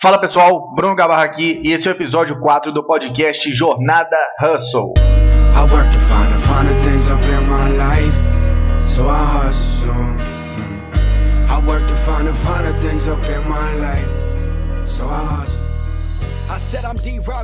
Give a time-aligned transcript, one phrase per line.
[0.00, 4.92] Fala pessoal, Bruno Gabarra aqui e esse é o episódio 4 do podcast Jornada Hustle.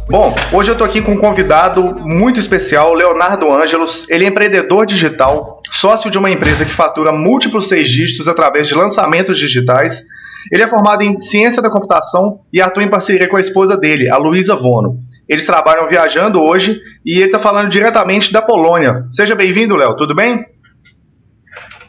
[0.08, 4.08] Bom, hoje eu tô aqui com um convidado muito especial, Leonardo Ângelos.
[4.08, 8.76] Ele é empreendedor digital, sócio de uma empresa que fatura múltiplos seis dígitos através de
[8.76, 10.04] lançamentos digitais
[10.50, 14.10] ele é formado em ciência da computação e atua em parceria com a esposa dele,
[14.10, 14.98] a Luísa Vono.
[15.28, 19.06] Eles trabalham viajando hoje e ele está falando diretamente da Polônia.
[19.08, 20.44] Seja bem-vindo, Léo, tudo bem?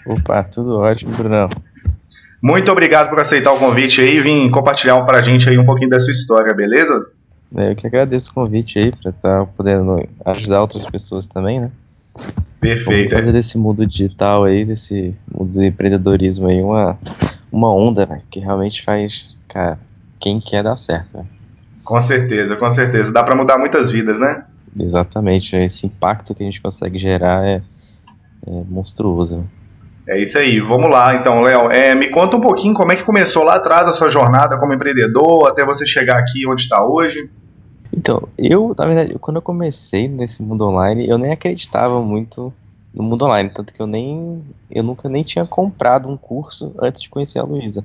[0.06, 1.50] Opa, tudo ótimo, Brunão.
[2.42, 5.66] Muito obrigado por aceitar o convite aí e vir compartilhar para a gente aí um
[5.66, 7.08] pouquinho da sua história, beleza?
[7.56, 11.72] Eu que agradeço o convite aí para estar tá podendo ajudar outras pessoas também, né?
[12.60, 13.10] Perfeito.
[13.10, 16.98] Vamos fazer desse mundo digital aí, desse mundo do empreendedorismo aí, uma,
[17.56, 19.80] uma onda, né, que realmente faz, cara,
[20.20, 21.18] quem quer dar certo.
[21.18, 21.26] Né?
[21.86, 23.14] Com certeza, com certeza.
[23.14, 24.44] Dá para mudar muitas vidas, né?
[24.78, 25.56] Exatamente.
[25.56, 27.62] Esse impacto que a gente consegue gerar é,
[28.46, 29.50] é monstruoso.
[30.06, 30.60] É isso aí.
[30.60, 31.72] Vamos lá, então, Léo.
[31.72, 34.74] É, me conta um pouquinho como é que começou lá atrás a sua jornada como
[34.74, 37.30] empreendedor até você chegar aqui onde está hoje.
[37.96, 42.54] Então, eu, na verdade, quando eu comecei nesse mundo online, eu nem acreditava muito
[42.96, 47.02] no mundo online, tanto que eu nem eu nunca nem tinha comprado um curso antes
[47.02, 47.84] de conhecer a Luísa.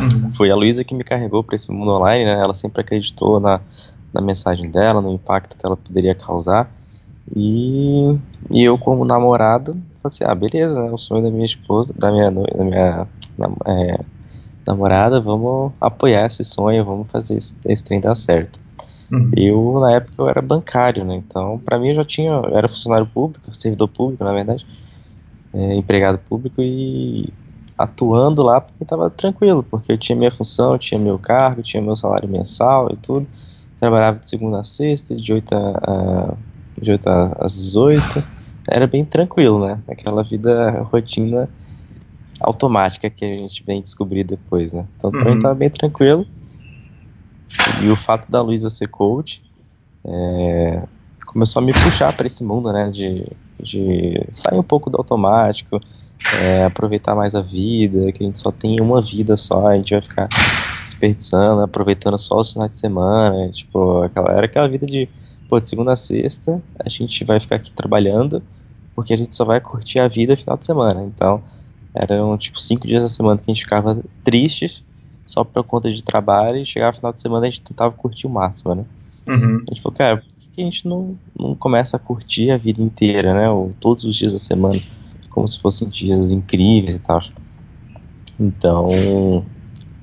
[0.00, 0.32] Uhum.
[0.32, 2.40] Foi a Luísa que me carregou para esse mundo online, né?
[2.42, 3.60] Ela sempre acreditou na,
[4.12, 6.70] na mensagem dela, no impacto que ela poderia causar.
[7.36, 8.16] E,
[8.50, 10.90] e eu como namorado, falei assim, ah, beleza, né?
[10.90, 13.06] O sonho da minha esposa, da minha, da minha
[13.66, 14.00] é,
[14.66, 18.63] namorada, vamos apoiar esse sonho, vamos fazer esse, esse trem dar certo.
[19.10, 19.30] Uhum.
[19.36, 21.16] Eu, na época, eu era bancário, né?
[21.16, 22.30] Então, para mim, eu já tinha.
[22.30, 24.66] Eu era funcionário público, servidor público, na verdade,
[25.52, 27.32] é, empregado público e
[27.76, 31.96] atuando lá porque estava tranquilo, porque eu tinha minha função, tinha meu cargo, tinha meu
[31.96, 33.26] salário mensal e tudo.
[33.78, 36.34] Trabalhava de segunda a sexta, de 8, a,
[36.80, 38.24] de 8 às 18.
[38.68, 39.78] Era bem tranquilo, né?
[39.88, 41.48] Aquela vida rotina
[42.40, 44.86] automática que a gente vem descobrir depois, né?
[44.96, 45.34] Então, uhum.
[45.34, 46.26] mim, tava bem tranquilo.
[47.82, 49.42] E o fato da Luísa ser coach
[50.04, 50.82] é,
[51.26, 52.90] começou a me puxar para esse mundo, né?
[52.90, 53.26] De,
[53.60, 55.80] de sair um pouco do automático,
[56.40, 59.92] é, aproveitar mais a vida, que a gente só tem uma vida só, a gente
[59.92, 60.28] vai ficar
[60.84, 65.08] desperdiçando, aproveitando só os finais de semana, tipo, aquela, era aquela vida de,
[65.48, 68.42] pô, de segunda a sexta, a gente vai ficar aqui trabalhando,
[68.94, 71.42] porque a gente só vai curtir a vida final de semana, então,
[71.94, 74.82] eram, tipo, cinco dias da semana que a gente ficava tristes,
[75.26, 78.26] só por conta de trabalho e chegar no final de semana a gente tentava curtir
[78.26, 78.84] o máximo, né?
[79.26, 79.62] Uhum.
[79.68, 82.82] A gente falou, cara, por que a gente não, não começa a curtir a vida
[82.82, 83.48] inteira, né?
[83.50, 84.78] Ou todos os dias da semana,
[85.30, 87.20] como se fossem dias incríveis e tal.
[88.38, 89.44] Então,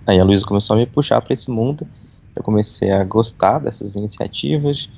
[0.08, 1.88] aí a Luísa começou a me puxar para esse mundo.
[2.36, 4.90] Eu comecei a gostar dessas iniciativas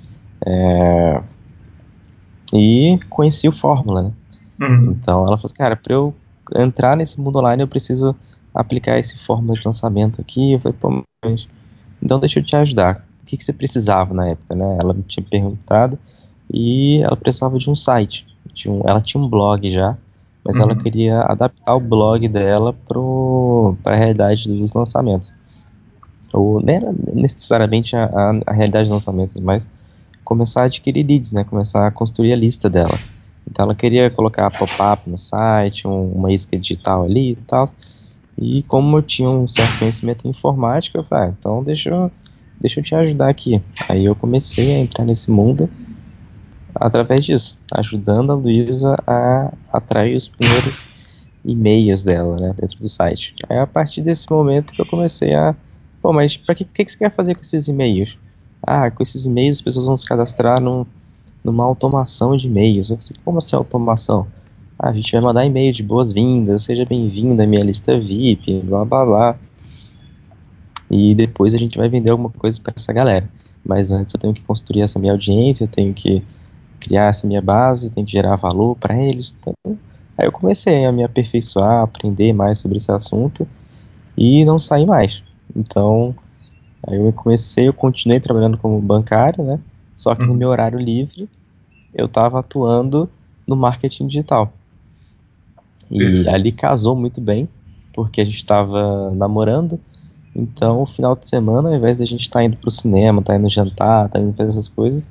[0.45, 1.21] é,
[2.53, 4.11] e conheci o Fórmula, né?
[4.61, 4.91] Uhum.
[4.91, 6.13] Então ela falou assim, cara, para eu
[6.55, 8.15] entrar nesse mundo online eu preciso
[8.53, 10.53] aplicar esse fórmula de lançamento aqui.
[10.53, 11.47] Eu falei, pô, mas
[12.01, 13.05] então deixa eu te ajudar.
[13.21, 14.77] O que, que você precisava na época, né?
[14.81, 15.97] Ela me tinha perguntado
[16.51, 18.27] e ela precisava de um site.
[18.53, 19.97] Tinha um, ela tinha um blog já,
[20.43, 20.63] mas uhum.
[20.63, 25.33] ela queria adaptar o blog dela para a realidade dos lançamentos.
[26.33, 29.67] Ou não era necessariamente a, a, a, realidade dos lançamentos, mas
[30.25, 31.45] começar a adquirir leads, né?
[31.45, 32.99] Começar a construir a lista dela.
[33.49, 37.69] Então ela queria colocar pop-up no site, um, uma isca digital ali e tal.
[38.37, 42.11] E como eu tinha um certo conhecimento em informática, eu falei, ah, então deixa eu,
[42.59, 43.61] deixa eu te ajudar aqui.
[43.87, 45.69] Aí eu comecei a entrar nesse mundo
[46.75, 50.85] através disso, ajudando a Luísa a atrair os primeiros
[51.45, 53.35] e-mails dela, né, dentro do site.
[53.49, 55.55] Aí a partir desse momento que eu comecei a,
[56.01, 58.17] pô, mas para que, que, que você quer fazer com esses e-mails?
[58.65, 60.85] Ah, com esses e-mails as pessoas vão se cadastrar num,
[61.43, 62.89] numa automação de e-mails.
[62.89, 64.27] Eu falei, como assim automação?
[64.77, 69.05] A gente vai mandar e-mail de boas-vindas, seja bem-vindo à minha lista VIP, blá blá
[69.05, 69.35] blá.
[70.89, 73.29] E depois a gente vai vender alguma coisa para essa galera.
[73.65, 76.21] Mas antes eu tenho que construir essa minha audiência, eu tenho que
[76.79, 79.33] criar essa minha base, tenho que gerar valor para eles.
[79.39, 79.53] Então,
[80.17, 83.47] aí eu comecei a me aperfeiçoar, a aprender mais sobre esse assunto
[84.17, 85.23] e não saí mais.
[85.55, 86.13] Então,
[86.91, 89.59] aí eu comecei, eu continuei trabalhando como bancário, né?
[89.95, 90.37] Só que no uhum.
[90.37, 91.29] meu horário livre
[91.93, 93.09] eu estava atuando
[93.47, 94.51] no marketing digital.
[95.91, 97.47] E ali casou muito bem,
[97.93, 99.79] porque a gente estava namorando.
[100.35, 103.19] Então, o final de semana, ao invés de a gente estar tá indo pro cinema,
[103.19, 105.07] estar tá indo jantar, estar tá indo fazer essas coisas,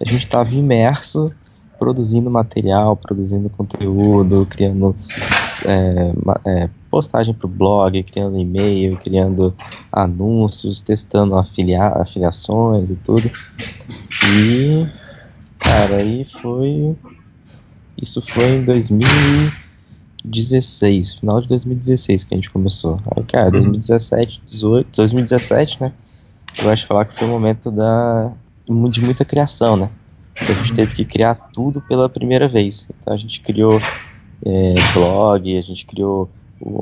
[0.00, 1.32] a gente estava imerso
[1.80, 4.94] produzindo material, produzindo conteúdo, criando
[5.64, 6.12] é,
[6.46, 9.54] é, postagem para o blog, criando e-mail, criando
[9.90, 13.30] anúncios, testando afilia afiliações e tudo.
[14.36, 14.86] E,
[15.58, 16.94] cara, aí foi.
[18.00, 18.64] Isso foi em
[20.24, 23.00] 2016, final de 2016 que a gente começou.
[23.16, 25.92] Aí, cara, 2017, 18, 2017, né?
[26.58, 28.32] Eu acho falar que foi o momento da,
[28.90, 29.90] de muita criação, né?
[30.40, 32.86] A gente teve que criar tudo pela primeira vez.
[32.90, 33.80] Então a gente criou
[34.44, 36.30] é, blog, a gente criou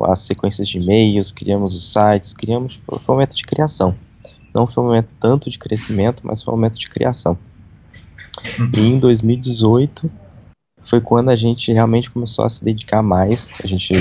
[0.05, 3.97] as sequências de e-mails, criamos os sites, criamos, foi um momento de criação.
[4.55, 7.39] Não foi um momento tanto de crescimento, mas foi um momento de criação.
[8.59, 8.71] Uhum.
[8.75, 10.11] E em 2018
[10.89, 13.49] foi quando a gente realmente começou a se dedicar mais.
[13.63, 13.93] A gente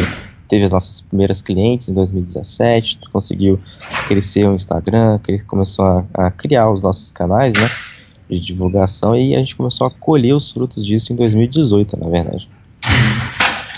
[0.47, 3.59] teve as nossas primeiras clientes em 2017, conseguiu
[4.07, 7.69] crescer o Instagram, começou a, a criar os nossos canais, né,
[8.29, 12.49] de divulgação e a gente começou a colher os frutos disso em 2018, na verdade.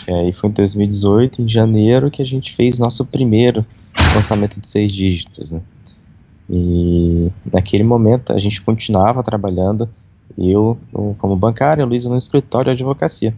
[0.06, 3.65] Que aí foi em 2018, em janeiro, que a gente fez nosso primeiro
[4.15, 5.61] lançamento de seis dígitos, né.
[6.50, 9.88] E naquele momento a gente continuava trabalhando,
[10.38, 10.78] eu
[11.18, 13.34] como bancário, a Luísa no escritório de advocacia.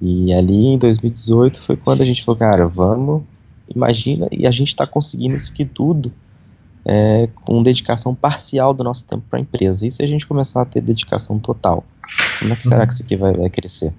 [0.00, 3.22] E ali em 2018 foi quando a gente falou, cara, vamos,
[3.68, 6.12] imagina, e a gente está conseguindo isso aqui tudo
[6.88, 9.86] é, com dedicação parcial do nosso tempo para a empresa.
[9.86, 11.84] E se a gente começar a ter dedicação total?
[12.38, 12.86] Como é que será uhum.
[12.86, 13.92] que isso aqui vai, vai crescer?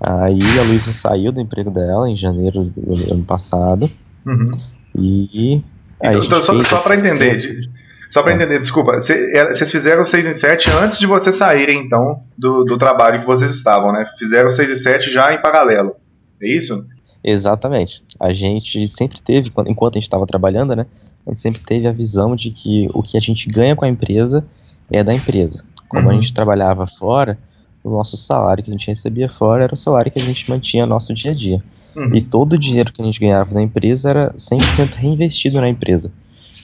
[0.00, 3.90] Aí a Luísa saiu do emprego dela em janeiro do ano passado.
[4.24, 4.46] Uhum.
[4.94, 5.62] E.
[6.00, 7.68] Então, então só, só para entender,
[8.08, 8.34] só para é.
[8.36, 12.76] entender, desculpa, é, vocês fizeram 6 e 7 antes de vocês saírem, então, do, do
[12.76, 14.04] trabalho que vocês estavam, né?
[14.18, 15.96] Fizeram 6 e 7 já em paralelo,
[16.40, 16.86] é isso?
[17.22, 18.04] Exatamente.
[18.20, 20.86] A gente sempre teve, enquanto a gente estava trabalhando, né?
[21.26, 23.88] A gente sempre teve a visão de que o que a gente ganha com a
[23.88, 24.44] empresa
[24.90, 25.64] é da empresa.
[25.88, 26.10] Como uhum.
[26.10, 27.36] a gente trabalhava fora,
[27.82, 30.84] o nosso salário que a gente recebia fora era o salário que a gente mantinha
[30.84, 31.62] no nosso dia a dia.
[31.96, 32.14] Uhum.
[32.14, 36.12] E todo o dinheiro que a gente ganhava na empresa era 100% reinvestido na empresa.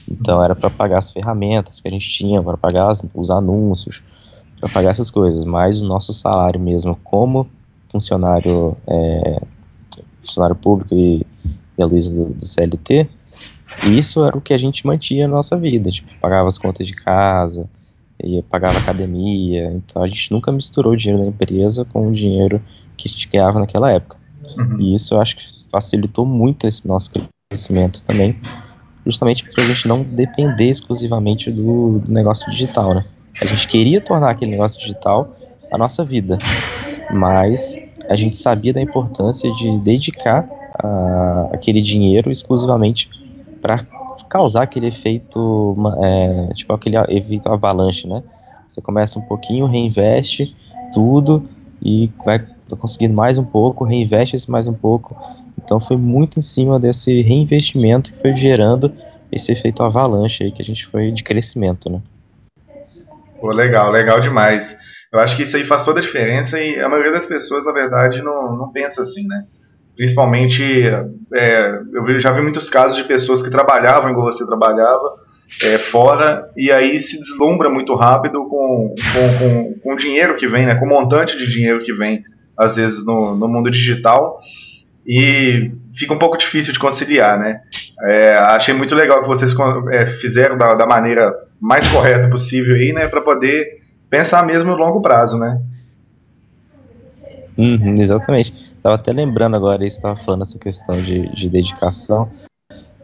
[0.09, 4.03] Então era para pagar as ferramentas que a gente tinha, para pagar os anúncios,
[4.59, 5.43] para pagar essas coisas.
[5.43, 7.47] Mas o nosso salário mesmo, como
[7.89, 9.41] funcionário, é,
[10.21, 11.25] funcionário público e,
[11.77, 13.09] e a Luísa do, do, CLT,
[13.85, 15.89] isso era o que a gente mantinha na nossa vida.
[15.89, 17.69] Tipo, pagava as contas de casa,
[18.23, 19.71] e pagava academia.
[19.73, 22.61] Então a gente nunca misturou o dinheiro da empresa com o dinheiro
[22.95, 24.17] que a gente ganhava naquela época.
[24.57, 24.79] Uhum.
[24.79, 27.11] E isso eu acho que facilitou muito esse nosso
[27.49, 28.39] crescimento também
[29.05, 33.05] justamente para a gente não depender exclusivamente do, do, negócio digital, né?
[33.41, 35.35] A gente queria tornar aquele negócio digital
[35.71, 36.37] a nossa vida,
[37.11, 37.75] mas
[38.09, 40.47] a gente sabia da importância de dedicar
[40.81, 43.09] a, aquele dinheiro exclusivamente
[43.61, 43.85] para
[44.29, 48.23] causar aquele efeito, é, tipo aquele efeito avalanche, né?
[48.69, 50.55] Você começa um pouquinho, reinveste
[50.93, 51.47] tudo
[51.81, 52.43] e vai
[52.79, 55.15] conseguindo mais um pouco, reinveste mais um pouco
[55.61, 58.93] então foi muito em cima desse reinvestimento que foi gerando
[59.31, 62.01] esse efeito avalanche aí que a gente foi de crescimento, né?
[63.39, 64.77] Pô, legal, legal demais.
[65.11, 67.71] Eu acho que isso aí faz toda a diferença e a maioria das pessoas, na
[67.71, 69.45] verdade, não, não pensa assim, né?
[69.95, 70.63] Principalmente,
[71.33, 75.21] é, eu já vi muitos casos de pessoas que trabalhavam igual você trabalhava,
[75.61, 80.47] é, fora, e aí se deslumbra muito rápido com, com, com, com o dinheiro que
[80.47, 80.75] vem, né?
[80.75, 82.23] Com o montante de dinheiro que vem,
[82.57, 84.39] às vezes, no, no mundo digital
[85.05, 87.61] e fica um pouco difícil de conciliar, né?
[88.01, 89.53] É, achei muito legal que vocês
[89.91, 94.77] é, fizeram da, da, maneira mais correta possível aí, né, para poder pensar mesmo no
[94.77, 95.61] longo prazo, né?
[97.57, 98.73] Uhum, exatamente.
[98.81, 102.31] Tava até lembrando agora, estava falando essa questão de, de dedicação.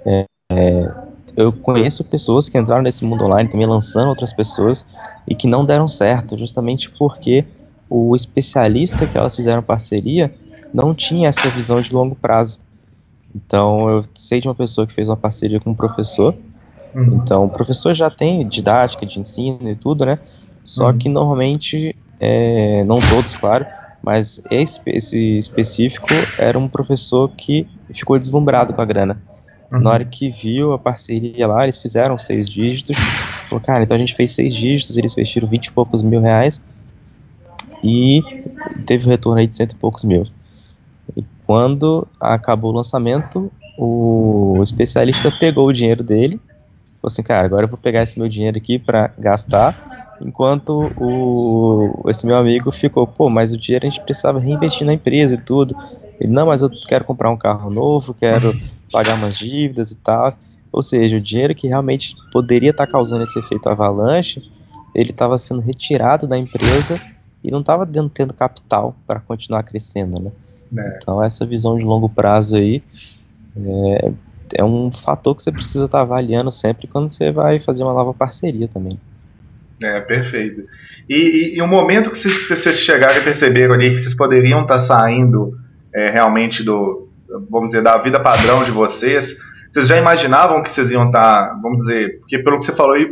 [0.05, 0.89] É, é,
[1.37, 4.85] eu conheço pessoas que entraram nesse mundo online também lançando outras pessoas
[5.27, 7.45] e que não deram certo, justamente porque
[7.89, 10.33] o especialista que elas fizeram parceria
[10.73, 12.59] não tinha essa visão de longo prazo.
[13.35, 16.35] Então, eu sei de uma pessoa que fez uma parceria com um professor.
[16.93, 17.19] Uhum.
[17.21, 20.19] Então, o professor já tem didática de ensino e tudo, né?
[20.63, 20.97] Só uhum.
[20.97, 23.65] que normalmente, é, não todos, claro,
[24.03, 26.07] mas esse, esse, específico
[26.37, 29.21] era um professor que ficou deslumbrado com a grana.
[29.71, 29.79] Uhum.
[29.79, 32.97] Na hora que viu a parceria lá, eles fizeram seis dígitos.
[33.47, 36.59] Falou, cara, então a gente fez seis dígitos, eles investiram vinte e poucos mil reais
[37.83, 38.21] e
[38.85, 40.25] teve um retorno aí de cento e poucos mil.
[41.15, 46.39] E quando acabou o lançamento, o especialista pegou o dinheiro dele,
[47.01, 52.09] falou assim, cara, agora eu vou pegar esse meu dinheiro aqui para gastar, enquanto o,
[52.09, 55.37] esse meu amigo ficou, pô, mas o dinheiro a gente precisava reinvestir na empresa e
[55.37, 55.75] tudo.
[56.19, 58.53] Ele, não, mas eu quero comprar um carro novo, quero
[58.91, 60.37] pagar umas dívidas e tal.
[60.71, 64.51] Ou seja, o dinheiro que realmente poderia estar tá causando esse efeito avalanche,
[64.93, 66.99] ele estava sendo retirado da empresa
[67.43, 70.31] e não estava tendo capital para continuar crescendo, né?
[70.77, 70.97] É.
[71.01, 72.83] Então essa visão de longo prazo aí
[73.57, 74.11] é,
[74.55, 77.93] é um fator que você precisa estar tá avaliando sempre quando você vai fazer uma
[77.93, 78.99] nova parceria também.
[79.81, 80.63] É, perfeito.
[81.07, 84.61] E, e, e o momento que vocês, vocês chegaram e perceberam ali que vocês poderiam
[84.61, 85.57] estar tá saindo
[85.93, 87.07] é, realmente do,
[87.49, 89.37] vamos dizer, da vida padrão de vocês,
[89.69, 92.95] vocês já imaginavam que vocês iam estar, tá, vamos dizer, porque pelo que você falou
[92.95, 93.05] aí,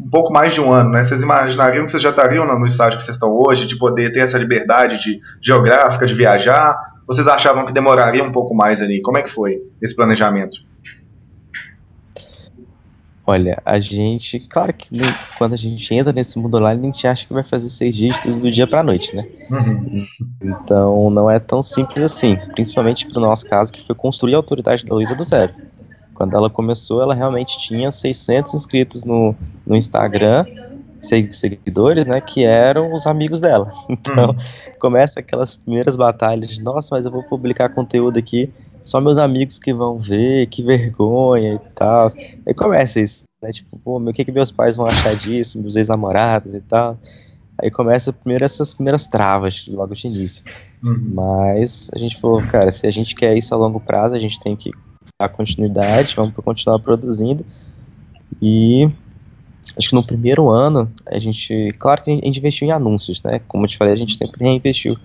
[0.00, 1.04] um pouco mais de um ano, né?
[1.04, 4.20] Vocês imaginariam que vocês já estariam no estágio que vocês estão hoje, de poder ter
[4.20, 6.91] essa liberdade de geográfica, de viajar?
[7.12, 9.02] Vocês achavam que demoraria um pouco mais ali?
[9.02, 10.56] Como é que foi esse planejamento?
[13.26, 14.88] Olha, a gente, claro que
[15.36, 18.40] quando a gente entra nesse mundo online, a gente acha que vai fazer seis dígitos
[18.40, 19.28] do dia para a noite, né?
[19.50, 20.06] Uhum.
[20.42, 24.38] Então não é tão simples assim, principalmente para o nosso caso, que foi construir a
[24.38, 25.52] autoridade da Luísa do zero.
[26.14, 30.46] Quando ela começou, ela realmente tinha 600 inscritos no, no Instagram,
[31.02, 33.70] seguidores, né, que eram os amigos dela.
[33.88, 34.36] Então, uhum.
[34.78, 39.58] começa aquelas primeiras batalhas de, nossa, mas eu vou publicar conteúdo aqui só meus amigos
[39.58, 42.08] que vão ver, que vergonha e tal.
[42.18, 43.50] Aí começa isso, né?
[43.50, 46.98] Tipo, pô, o que, que meus pais vão achar disso, meus ex-namorados e tal.
[47.62, 50.42] Aí começa primeiro essas primeiras travas logo de início.
[50.82, 51.12] Uhum.
[51.14, 54.40] Mas a gente falou, cara, se a gente quer isso a longo prazo, a gente
[54.40, 54.70] tem que
[55.20, 57.46] dar continuidade, vamos continuar produzindo.
[58.40, 58.90] E
[59.76, 63.40] acho que no primeiro ano, a gente, claro que a gente investiu em anúncios, né?
[63.46, 64.96] Como eu te falei, a gente sempre reinvestiu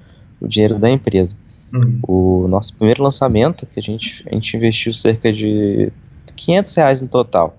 [0.41, 1.35] o dinheiro da empresa.
[1.73, 1.99] Uhum.
[2.07, 5.91] O nosso primeiro lançamento, que a gente, a gente investiu cerca de
[6.35, 7.57] 500 reais no total,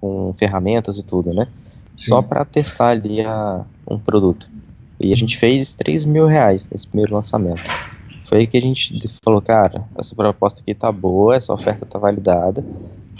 [0.00, 1.46] com ferramentas e tudo, né?
[1.96, 2.08] Sim.
[2.08, 4.50] Só para testar ali a, um produto.
[5.00, 7.62] E a gente fez 3 mil reais nesse primeiro lançamento.
[8.24, 11.98] Foi aí que a gente falou, cara, essa proposta aqui tá boa, essa oferta tá
[11.98, 12.64] validada,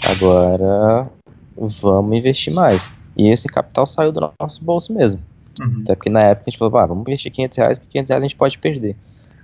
[0.03, 1.07] agora
[1.55, 2.89] vamos investir mais.
[3.17, 5.21] E esse capital saiu do nosso bolso mesmo.
[5.61, 5.81] Uhum.
[5.83, 8.23] Até porque na época a gente falou, ah, vamos investir 500 reais, que 500 reais
[8.23, 8.95] a gente pode perder.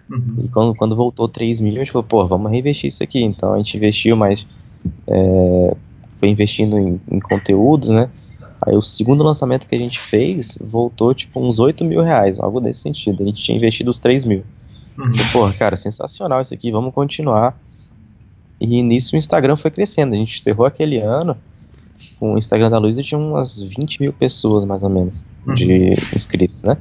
[0.10, 0.44] Uhum.
[0.44, 3.24] E quando, quando voltou 3 milhões, a gente falou, pô, vamos reinvestir isso aqui.
[3.24, 4.46] Então a gente investiu, mas
[5.08, 5.76] é,
[6.12, 8.10] foi investindo em, em, conteúdos, né?
[8.62, 12.60] Aí o segundo lançamento que a gente fez voltou tipo uns 8 mil reais, algo
[12.60, 13.24] desse sentido.
[13.24, 14.44] A gente tinha investido os 3 mil.
[14.98, 15.12] Uhum.
[15.32, 17.58] pô, cara, sensacional isso aqui, vamos continuar.
[18.60, 20.14] E nisso o Instagram foi crescendo.
[20.14, 21.36] A gente encerrou aquele ano
[22.20, 25.56] o Instagram da Luísa tinha umas 20 mil pessoas, mais ou menos, uhum.
[25.56, 26.78] de inscritos, né?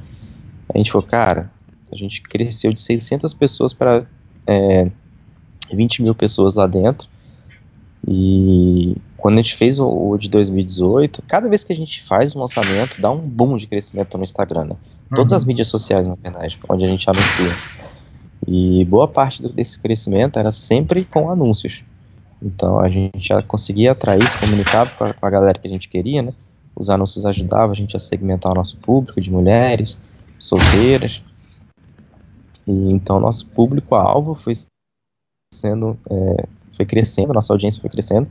[0.73, 1.51] A gente falou, cara,
[1.93, 4.05] a gente cresceu de 600 pessoas para
[4.47, 4.89] é,
[5.73, 7.07] 20 mil pessoas lá dentro.
[8.07, 12.35] E quando a gente fez o, o, de 2018, cada vez que a gente faz
[12.35, 14.71] um lançamento, dá um boom de crescimento no Instagram, né?
[14.71, 15.15] Uhum.
[15.15, 17.55] Todas as mídias sociais, na verdade, onde a gente anuncia.
[18.47, 21.83] E boa parte desse crescimento era sempre com anúncios.
[22.41, 25.71] Então a gente já conseguia atrair, se comunicava com a, com a galera que a
[25.71, 26.33] gente queria, né?
[26.75, 29.97] Os anúncios ajudavam a gente a segmentar o nosso público de mulheres,
[30.39, 31.21] solteiras,
[32.67, 34.53] e então nosso público-alvo foi
[35.53, 36.45] sendo, é,
[36.75, 38.27] foi crescendo, nossa audiência foi crescendo.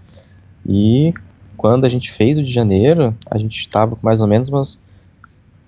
[0.67, 1.13] E
[1.57, 4.91] quando a gente fez o de janeiro, a gente estava com mais ou menos umas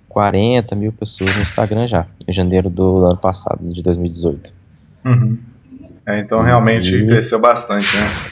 [0.08, 4.52] 40 mil pessoas no Instagram já, em janeiro do ano passado, de 2018.
[5.04, 5.38] Uhum.
[6.06, 7.06] É, então realmente e...
[7.06, 8.31] cresceu bastante, né?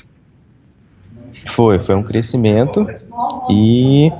[1.33, 2.87] Foi, foi um crescimento
[3.51, 4.13] e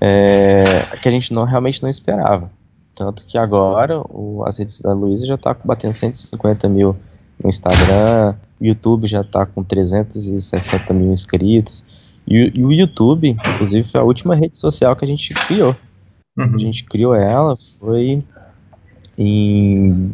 [0.00, 2.50] é, que a gente não realmente não esperava.
[2.94, 6.96] Tanto que agora o, as redes da Luísa já está batendo 150 mil
[7.42, 11.84] no Instagram, o YouTube já está com 360 mil inscritos.
[12.26, 15.76] E, e, o YouTube, inclusive, foi a última rede social que a gente criou.
[16.36, 16.54] Uhum.
[16.54, 18.24] A gente criou ela, foi
[19.16, 20.12] em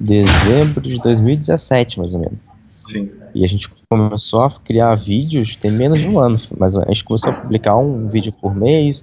[0.00, 2.48] dezembro de 2017, mais ou menos.
[2.84, 3.10] Sim.
[3.34, 7.04] E a gente começou a criar vídeos tem menos de um ano, mas a gente
[7.04, 9.02] começou a publicar um vídeo por mês,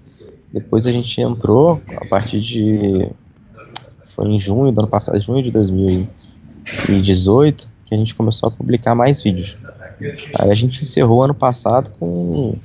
[0.54, 3.10] depois a gente entrou a partir de.
[4.08, 8.94] Foi em junho do ano passado, junho de 2018, que a gente começou a publicar
[8.94, 9.58] mais vídeos.
[10.40, 12.56] Aí a gente encerrou ano passado com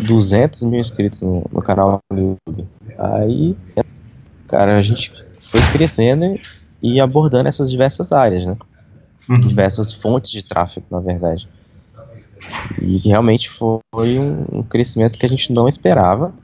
[0.00, 2.66] 200 mil inscritos no, no canal do YouTube.
[2.98, 3.54] Aí,
[4.46, 6.40] cara, a gente foi crescendo
[6.82, 8.56] e abordando essas diversas áreas, né?
[9.28, 9.40] Uhum.
[9.40, 11.48] Diversas fontes de tráfego, na verdade.
[12.80, 16.34] E realmente foi um, um crescimento que a gente não esperava,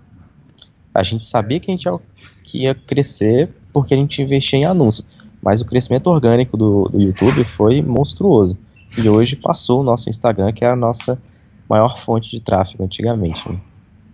[0.94, 2.00] a gente sabia que a gente ia,
[2.42, 7.00] que ia crescer porque a gente investia em anúncios, mas o crescimento orgânico do, do
[7.00, 8.58] YouTube foi monstruoso.
[8.98, 11.22] E hoje passou o nosso Instagram, que é a nossa
[11.68, 13.48] maior fonte de tráfego antigamente.
[13.48, 13.56] Né?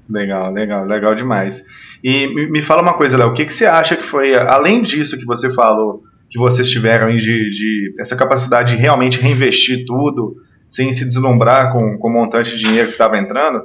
[0.09, 1.65] Legal, legal, legal demais.
[2.05, 4.83] E me, me fala uma coisa, Léo, o que, que você acha que foi, além
[4.83, 10.37] disso que você falou, que vocês tiveram de, de essa capacidade de realmente reinvestir tudo,
[10.69, 13.65] sem se deslumbrar com, com o montante de dinheiro que estava entrando,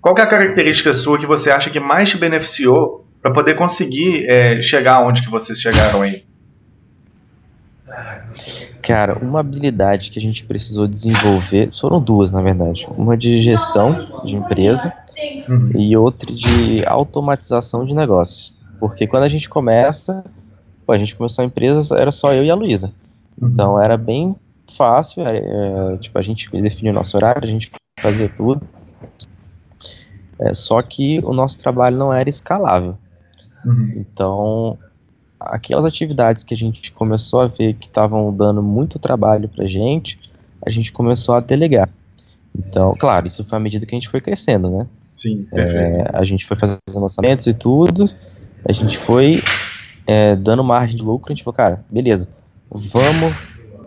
[0.00, 4.24] qual é a característica sua que você acha que mais te beneficiou para poder conseguir
[4.28, 6.24] é, chegar onde que vocês chegaram aí?
[8.82, 12.86] Cara, uma habilidade que a gente precisou desenvolver, foram duas na verdade.
[12.96, 14.92] Uma de gestão de empresa
[15.48, 15.72] uhum.
[15.74, 18.64] e outra de automatização de negócios.
[18.78, 20.24] Porque quando a gente começa,
[20.86, 22.90] pô, a gente começou a empresa, era só eu e a Luísa.
[23.40, 23.48] Uhum.
[23.48, 24.36] Então era bem
[24.76, 28.66] fácil, é, é, tipo, a gente definiu o nosso horário, a gente fazia tudo.
[30.38, 32.96] É, só que o nosso trabalho não era escalável.
[33.64, 33.94] Uhum.
[33.96, 34.78] Então,
[35.40, 40.18] aquelas atividades que a gente começou a ver que estavam dando muito trabalho para gente,
[40.64, 41.88] a gente começou a delegar.
[42.54, 44.86] Então, claro, isso foi à medida que a gente foi crescendo, né?
[45.14, 48.08] Sim, é, a gente foi fazendo lançamentos e tudo,
[48.68, 49.42] a gente foi
[50.06, 52.28] é, dando margem de lucro, a gente falou, cara, beleza,
[52.70, 53.34] vamos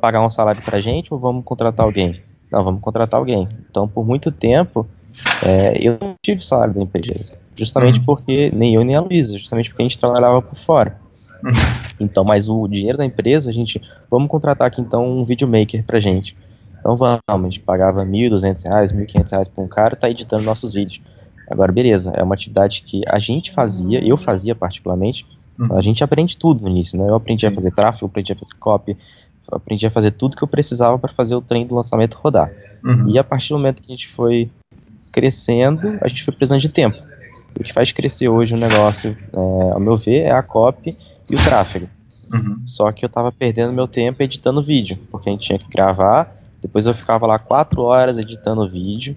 [0.02, 2.22] pagar um salário pra gente ou vamos contratar alguém?
[2.52, 3.48] Não, vamos contratar alguém.
[3.70, 4.88] Então, por muito tempo,
[5.44, 8.06] é, eu não tive salário da empresa, justamente uhum.
[8.06, 11.00] porque, nem eu nem a Luísa, justamente porque a gente trabalhava por fora.
[11.44, 11.52] Uhum.
[12.00, 16.00] Então, mas o dinheiro da empresa, a gente, vamos contratar aqui então um videomaker pra
[16.00, 16.36] gente.
[16.80, 20.74] Então vamos, a gente pagava R$ 1.200, R$ 1.500 por um cara, tá editando nossos
[20.74, 21.02] vídeos.
[21.50, 25.26] Agora, beleza, é uma atividade que a gente fazia, eu fazia particularmente,
[25.60, 25.78] uhum.
[25.78, 27.10] a gente aprende tudo no início, né?
[27.10, 27.48] Eu aprendi Sim.
[27.48, 28.98] a fazer tráfego, aprendi a fazer copy,
[29.52, 32.52] aprendi a fazer tudo que eu precisava para fazer o trem do lançamento rodar.
[32.84, 33.10] Uhum.
[33.10, 34.50] E a partir do momento que a gente foi
[35.12, 36.98] crescendo, a gente foi precisando de tempo.
[37.60, 40.96] O que faz crescer hoje o negócio, é, ao meu ver, é a copy
[41.30, 41.90] e o tráfego.
[42.32, 42.62] Uhum.
[42.66, 46.36] Só que eu estava perdendo meu tempo editando vídeo, porque a gente tinha que gravar,
[46.62, 49.16] depois eu ficava lá quatro horas editando o vídeo,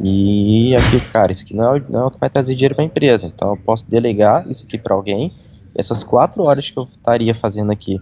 [0.00, 2.84] e aqui, cara, isso aqui não é, não é o que vai trazer dinheiro para
[2.84, 5.32] a empresa, então eu posso delegar isso aqui para alguém,
[5.74, 7.98] essas quatro horas que eu estaria fazendo aqui,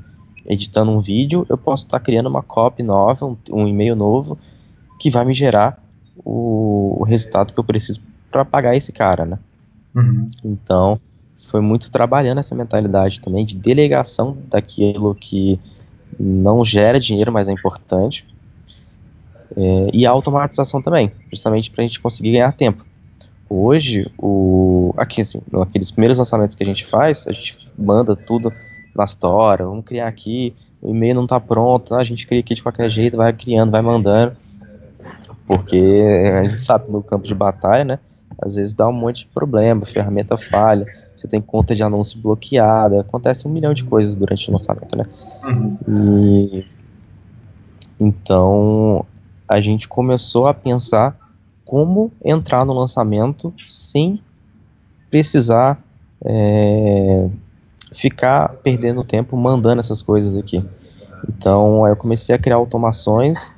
[0.47, 4.39] editando um vídeo, eu posso estar tá criando uma copy nova, um, um e-mail novo,
[4.99, 5.83] que vai me gerar
[6.25, 9.39] o, o resultado que eu preciso para pagar esse cara, né?
[9.95, 10.29] Uhum.
[10.45, 11.01] Então,
[11.51, 15.59] foi muito trabalhando essa mentalidade também de delegação daquilo que
[16.19, 18.27] não gera dinheiro, mas é importante.
[19.57, 22.85] É, e a automatização também, justamente para a gente conseguir ganhar tempo.
[23.53, 28.53] Hoje, o, aqui, assim, aqueles primeiros lançamentos que a gente faz, a gente manda tudo
[28.95, 32.63] na Store, vamos criar aqui, o e-mail não está pronto, a gente cria aqui de
[32.63, 34.37] qualquer jeito, vai criando, vai mandando,
[35.49, 37.99] porque a gente sabe no campo de batalha, né,
[38.41, 40.87] às vezes dá um monte de problema, a ferramenta falha,
[41.17, 45.07] você tem conta de anúncio bloqueada, acontece um milhão de coisas durante o lançamento, né?
[45.45, 45.77] Uhum.
[45.89, 46.67] E
[48.01, 49.05] então
[49.47, 51.19] a gente começou a pensar
[51.71, 54.21] como entrar no lançamento sem
[55.09, 55.81] precisar
[56.25, 57.29] é,
[57.93, 60.69] ficar perdendo tempo mandando essas coisas aqui.
[61.29, 63.49] Então eu comecei a criar automações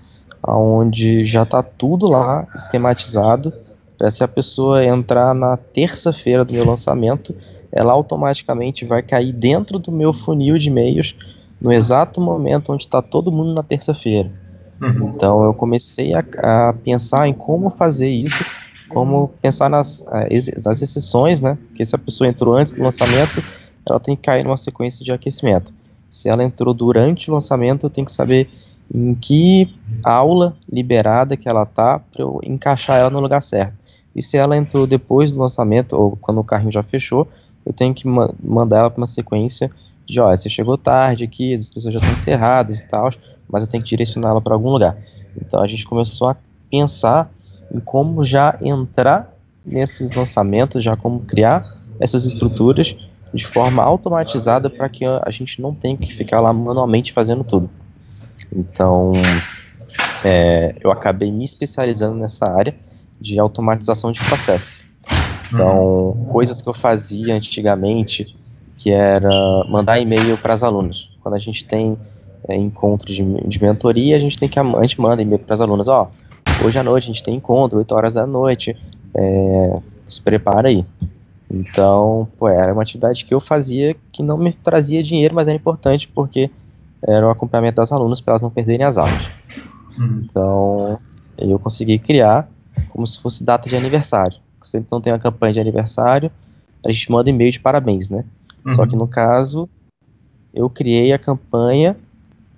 [0.46, 3.51] onde já está tudo lá esquematizado
[3.96, 7.35] para se a pessoa entrar na terça-feira do meu lançamento,
[7.72, 11.16] ela automaticamente vai cair dentro do meu funil de e-mails
[11.59, 14.31] no exato momento onde está todo mundo na terça-feira.
[14.83, 15.12] Uhum.
[15.14, 18.45] Então eu comecei a, a, pensar em como fazer isso,
[18.88, 20.05] como pensar nas,
[20.64, 21.57] nas exceções, né?
[21.68, 23.42] Porque se a pessoa entrou antes do lançamento,
[23.88, 25.73] ela tem que cair numa sequência de aquecimento.
[26.11, 28.49] Se ela entrou durante o lançamento, eu tenho que saber
[28.92, 33.75] em que aula liberada que ela tá para eu encaixar ela no lugar certo.
[34.14, 37.27] E se ela entrou depois do lançamento, ou quando o carrinho já fechou,
[37.64, 39.71] eu tenho que ma mandar ela para uma sequência
[40.05, 43.11] de, ó, você chegou tarde aqui, as inscrições já estão encerradas e tal,
[43.50, 44.96] mas eu tenho que direcionar ela para algum lugar.
[45.37, 46.37] Então a gente começou a
[46.70, 47.31] pensar
[47.72, 49.33] em como já entrar
[49.64, 51.64] nesses lançamentos, já como criar
[52.00, 52.96] essas estruturas
[53.33, 57.70] de forma automatizada para que a gente não tenha que ficar lá manualmente fazendo tudo.
[58.55, 59.12] Então,
[60.24, 62.74] é, eu acabei me especializando nessa área
[63.20, 64.98] de automatização de processos.
[65.52, 66.24] Então, uhum.
[66.26, 68.37] coisas que eu fazia antigamente,
[68.76, 69.31] que era
[69.68, 71.11] mandar e-mail para os alunos.
[71.22, 71.96] Quando a gente tem
[72.48, 75.61] é, encontro de, de, mentoria, a gente tem que a gente manda e-mail para os
[75.61, 76.11] alunos, ó,
[76.64, 78.76] hoje à noite a gente tem encontro, 8 horas da noite,
[79.14, 79.76] é,
[80.07, 80.85] se prepara aí.
[81.50, 85.57] Então, pô, era uma atividade que eu fazia que não me trazia dinheiro, mas era
[85.57, 86.50] importante porque
[87.07, 89.31] era o acompanhamento das alunas para elas não perderem as aulas.
[89.98, 90.22] Uhum.
[90.24, 90.98] Então,
[91.37, 92.48] eu consegui criar
[92.88, 94.38] como se fosse data de aniversário.
[94.62, 96.31] Sempre que não tem uma campanha de aniversário,
[96.87, 98.24] a gente manda e-mail de parabéns, né?
[98.64, 98.72] Uhum.
[98.72, 99.68] Só que no caso,
[100.55, 101.96] eu criei a campanha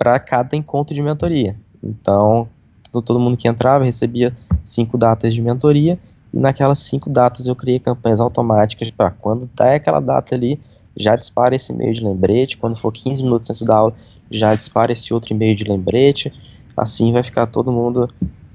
[0.05, 1.57] para cada encontro de mentoria.
[1.83, 2.47] Então,
[2.91, 5.99] todo mundo que entrava recebia cinco datas de mentoria
[6.33, 10.61] e naquelas cinco datas eu criei campanhas automáticas para quando dá aquela data ali,
[10.95, 13.95] já dispara esse e-mail de lembrete, quando for 15 minutos antes da aula,
[14.31, 16.31] já dispara esse outro e-mail de lembrete,
[16.77, 18.09] assim vai ficar todo mundo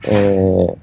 [0.08, 0.76] é,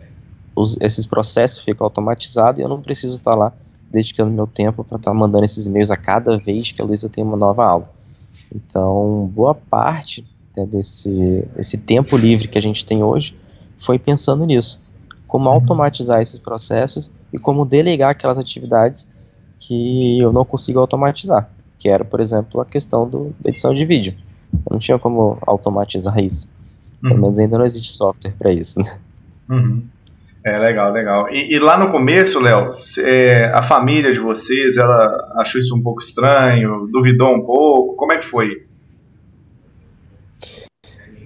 [0.55, 3.53] os, esses processos ficam automatizados e eu não preciso estar lá
[3.91, 7.23] dedicando meu tempo para estar mandando esses e-mails a cada vez que a Luísa tem
[7.23, 7.91] uma nova aula.
[8.55, 10.25] Então, boa parte
[10.65, 13.37] desse, desse tempo livre que a gente tem hoje
[13.79, 14.91] foi pensando nisso.
[15.27, 15.55] Como uhum.
[15.55, 19.07] automatizar esses processos e como delegar aquelas atividades
[19.59, 21.51] que eu não consigo automatizar.
[21.79, 24.15] Que era, por exemplo, a questão do, da edição de vídeo.
[24.53, 26.49] Eu não tinha como automatizar isso.
[27.03, 27.11] Uhum.
[27.11, 28.97] Pelo menos ainda não existe software para isso, né?
[29.51, 29.85] Uhum.
[30.45, 31.29] É, legal, legal.
[31.29, 35.83] E, e lá no começo, Léo, é, a família de vocês, ela achou isso um
[35.83, 38.66] pouco estranho, duvidou um pouco, como é que foi?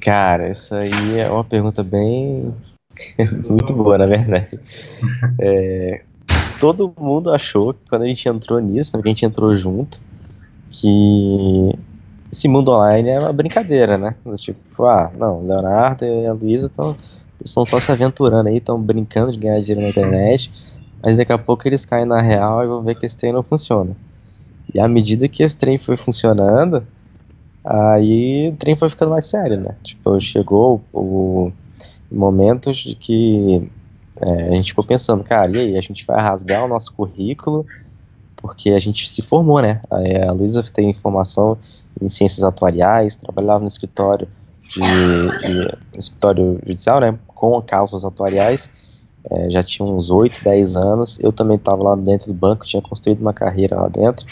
[0.00, 2.54] Cara, essa aí é uma pergunta bem.
[3.48, 4.58] muito boa, na verdade.
[5.40, 6.02] É,
[6.60, 10.00] todo mundo achou que quando a gente entrou nisso, né, que a gente entrou junto,
[10.70, 11.72] que
[12.30, 14.14] esse mundo online é uma brincadeira, né?
[14.36, 16.96] Tipo, ah, não, Leonardo e a Luísa estão
[17.44, 20.50] estão só se aventurando aí, estão brincando de ganhar dinheiro na internet,
[21.02, 23.42] mas daqui a pouco eles caem na real e vão ver que esse trem não
[23.42, 23.96] funciona.
[24.72, 26.86] E à medida que esse trem foi funcionando,
[27.64, 29.76] aí o trem foi ficando mais sério, né?
[29.82, 31.52] Tipo, chegou o,
[32.10, 33.70] momentos de que
[34.26, 37.66] é, a gente ficou pensando, cara, e aí, a gente vai rasgar o nosso currículo,
[38.36, 39.80] porque a gente se formou, né?
[39.90, 41.56] A, a Luísa tem formação
[42.00, 44.28] em ciências atuariais, trabalhava no escritório
[44.70, 48.70] de, de escritório judicial, né, com causas atuariais,
[49.30, 52.80] é, já tinha uns 8, 10 anos, eu também estava lá dentro do banco, tinha
[52.80, 54.24] construído uma carreira lá dentro,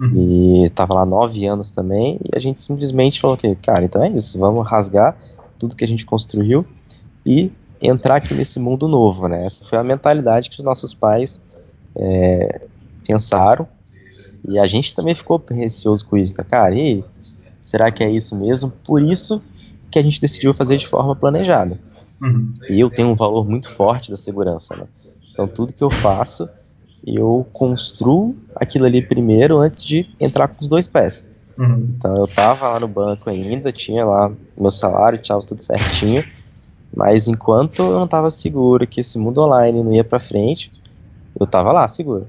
[0.00, 0.60] uhum.
[0.60, 4.08] e estava lá 9 anos também, e a gente simplesmente falou que, cara, então é
[4.08, 5.16] isso, vamos rasgar
[5.58, 6.64] tudo que a gente construiu
[7.26, 11.40] e entrar aqui nesse mundo novo, né, essa foi a mentalidade que os nossos pais
[11.94, 12.62] é,
[13.06, 13.68] pensaram,
[14.48, 17.04] e a gente também ficou receoso com isso, tá, cara, e
[17.60, 18.72] será que é isso mesmo?
[18.84, 19.46] Por isso
[19.90, 21.78] que a gente decidiu fazer de forma planejada.
[22.22, 22.52] Uhum.
[22.68, 24.84] E eu tenho um valor muito forte da segurança, né?
[25.32, 26.44] Então tudo que eu faço,
[27.06, 31.24] eu construo aquilo ali primeiro antes de entrar com os dois pés.
[31.58, 31.94] Uhum.
[31.96, 36.24] Então eu tava lá no banco ainda, tinha lá meu salário, tinha tudo certinho,
[36.94, 40.72] mas enquanto eu não tava seguro que esse mundo online não ia para frente,
[41.38, 42.26] eu tava lá seguro.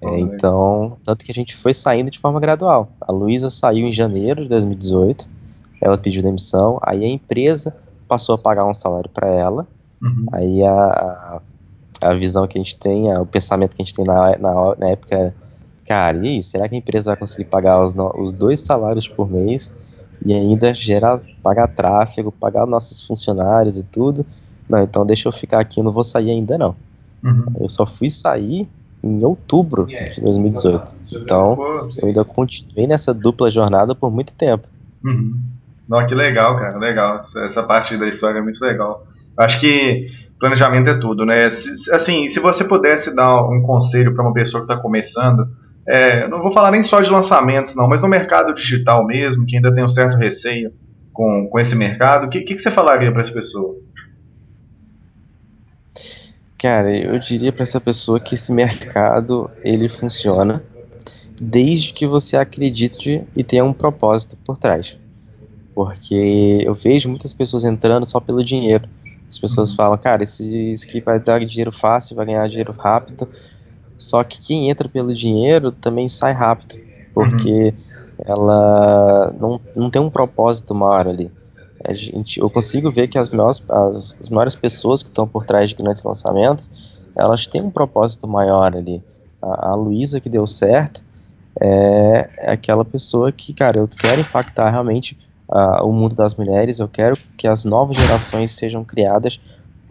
[0.00, 2.90] É, então, tanto que a gente foi saindo de forma gradual.
[3.00, 5.38] A Luísa saiu em janeiro de 2018
[5.80, 7.74] ela pediu demissão, aí a empresa
[8.06, 9.66] passou a pagar um salário para ela,
[10.02, 10.26] uhum.
[10.32, 11.40] aí a, a,
[12.14, 14.88] visão que a gente tem, a, o pensamento que a gente tem na, na, na
[14.90, 15.32] época é,
[15.86, 19.30] cara, e aí, será que a empresa vai conseguir pagar os, os dois salários por
[19.30, 19.72] mês
[20.24, 24.24] e ainda gerar, pagar tráfego, pagar nossos funcionários e tudo?
[24.68, 26.76] Não, então deixa eu ficar aqui, eu não vou sair ainda não.
[27.24, 27.44] Uhum.
[27.60, 28.68] Eu só fui sair
[29.02, 30.94] em outubro de 2018.
[31.12, 31.56] Então,
[31.96, 34.68] eu ainda continuei nessa dupla jornada por muito tempo.
[35.04, 35.38] Uhum.
[35.88, 37.24] Não, que legal, cara, legal.
[37.44, 39.06] Essa parte da história é muito legal.
[39.36, 41.46] Acho que planejamento é tudo, né?
[41.46, 45.48] Assim, se você pudesse dar um conselho para uma pessoa que está começando,
[45.86, 49.56] é, não vou falar nem só de lançamentos, não, mas no mercado digital mesmo, que
[49.56, 50.72] ainda tem um certo receio
[51.12, 53.76] com, com esse mercado, o que, que, que você falaria para essa pessoa?
[56.58, 60.62] Cara, eu diria para essa pessoa que esse mercado ele funciona
[61.40, 64.98] desde que você acredite e tenha um propósito por trás
[65.78, 68.88] porque eu vejo muitas pessoas entrando só pelo dinheiro.
[69.28, 73.28] As pessoas falam, cara, esse, isso aqui vai dar dinheiro fácil, vai ganhar dinheiro rápido.
[73.98, 76.76] Só que quem entra pelo dinheiro também sai rápido,
[77.12, 78.24] porque uhum.
[78.24, 81.30] ela não, não tem um propósito maior ali.
[81.84, 85.44] A gente, eu consigo ver que as maiores, as, as maiores pessoas que estão por
[85.44, 86.70] trás de grandes lançamentos,
[87.14, 89.02] elas têm um propósito maior ali.
[89.42, 91.02] A, a Luísa que deu certo
[91.60, 95.16] é, é aquela pessoa que, cara, eu quero impactar realmente
[95.48, 99.40] uh, o mundo das mulheres, eu quero que as novas gerações sejam criadas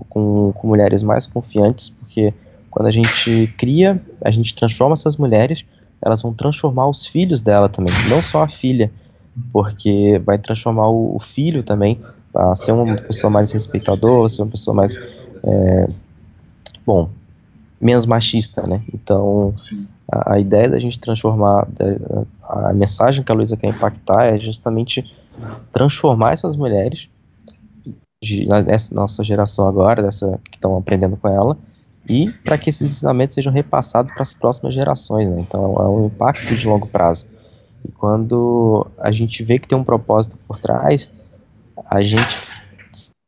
[0.10, 2.34] com, com mulheres mais confiantes, porque
[2.70, 5.65] quando a gente cria, a gente transforma essas mulheres,
[6.02, 8.91] elas vão transformar os filhos dela também, não só a filha,
[9.52, 12.00] porque vai transformar o, o filho também
[12.36, 14.93] a ser uma pessoa mais respeitadora, ser uma pessoa mais,
[15.43, 15.89] é,
[16.86, 17.10] bom,
[17.82, 18.82] menos machista, né?
[18.93, 19.54] Então,
[20.12, 21.67] a, a, ideia da gente transformar,
[22.43, 25.04] a, a mensagem que a Luísa quer impactar é justamente
[25.72, 27.10] transformar essas mulheres,
[28.24, 31.58] de, nessa nossa geração agora, dessa que estão aprendendo com ela,
[32.10, 35.41] e para que esses ensinamentos sejam repassados para as próximas gerações, né?
[35.41, 37.26] Então, é um impacto de longo prazo.
[37.86, 41.12] E quando a gente vê que tem um propósito por trás,
[41.86, 42.41] a gente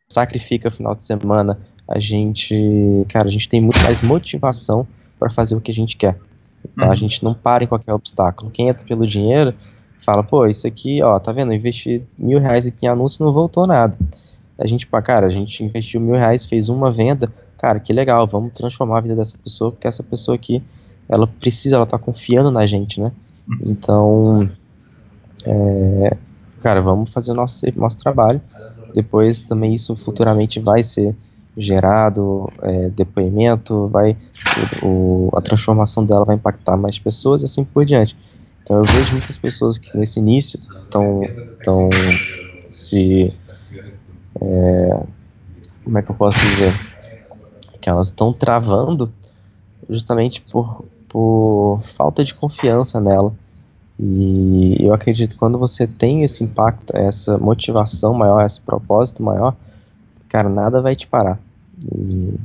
[0.07, 4.87] sacrifica final de semana, a gente, cara, a gente tem muito mais motivação
[5.19, 6.17] para fazer o que a gente quer.
[6.65, 6.93] Então uhum.
[6.93, 8.51] a gente não para em qualquer obstáculo.
[8.51, 9.53] Quem entra pelo dinheiro
[9.99, 11.51] fala, pô, isso aqui, ó, tá vendo?
[11.51, 13.97] Eu investi mil reais aqui em anúncio não voltou nada.
[14.57, 18.53] A gente, cara, a gente investiu mil reais, fez uma venda, cara, que legal, vamos
[18.53, 20.61] transformar a vida dessa pessoa, porque essa pessoa aqui,
[21.07, 23.11] ela precisa, ela tá confiando na gente, né?
[23.47, 23.57] Uhum.
[23.65, 24.49] Então,
[25.45, 26.17] é,
[26.61, 28.41] cara, vamos fazer o nosso, nosso trabalho.
[28.93, 31.15] Depois também isso futuramente vai ser
[31.59, 34.15] gerado é, depoimento, vai
[34.81, 38.15] o, a transformação dela vai impactar mais pessoas e assim por diante.
[38.63, 41.89] Então eu vejo muitas pessoas que nesse início estão estão
[42.69, 43.33] se
[44.41, 45.03] é,
[45.83, 46.73] como é que eu posso dizer
[47.81, 49.11] que elas estão travando
[49.89, 53.33] justamente por, por falta de confiança nela.
[53.99, 59.55] E eu acredito que quando você tem esse impacto, essa motivação maior, esse propósito maior,
[60.29, 61.39] cara, nada vai te parar.
[61.85, 62.35] E,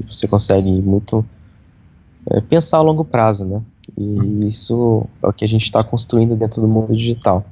[0.00, 1.24] e você consegue muito
[2.30, 3.62] é, pensar a longo prazo, né?
[3.98, 7.44] E isso é o que a gente está construindo dentro do mundo digital.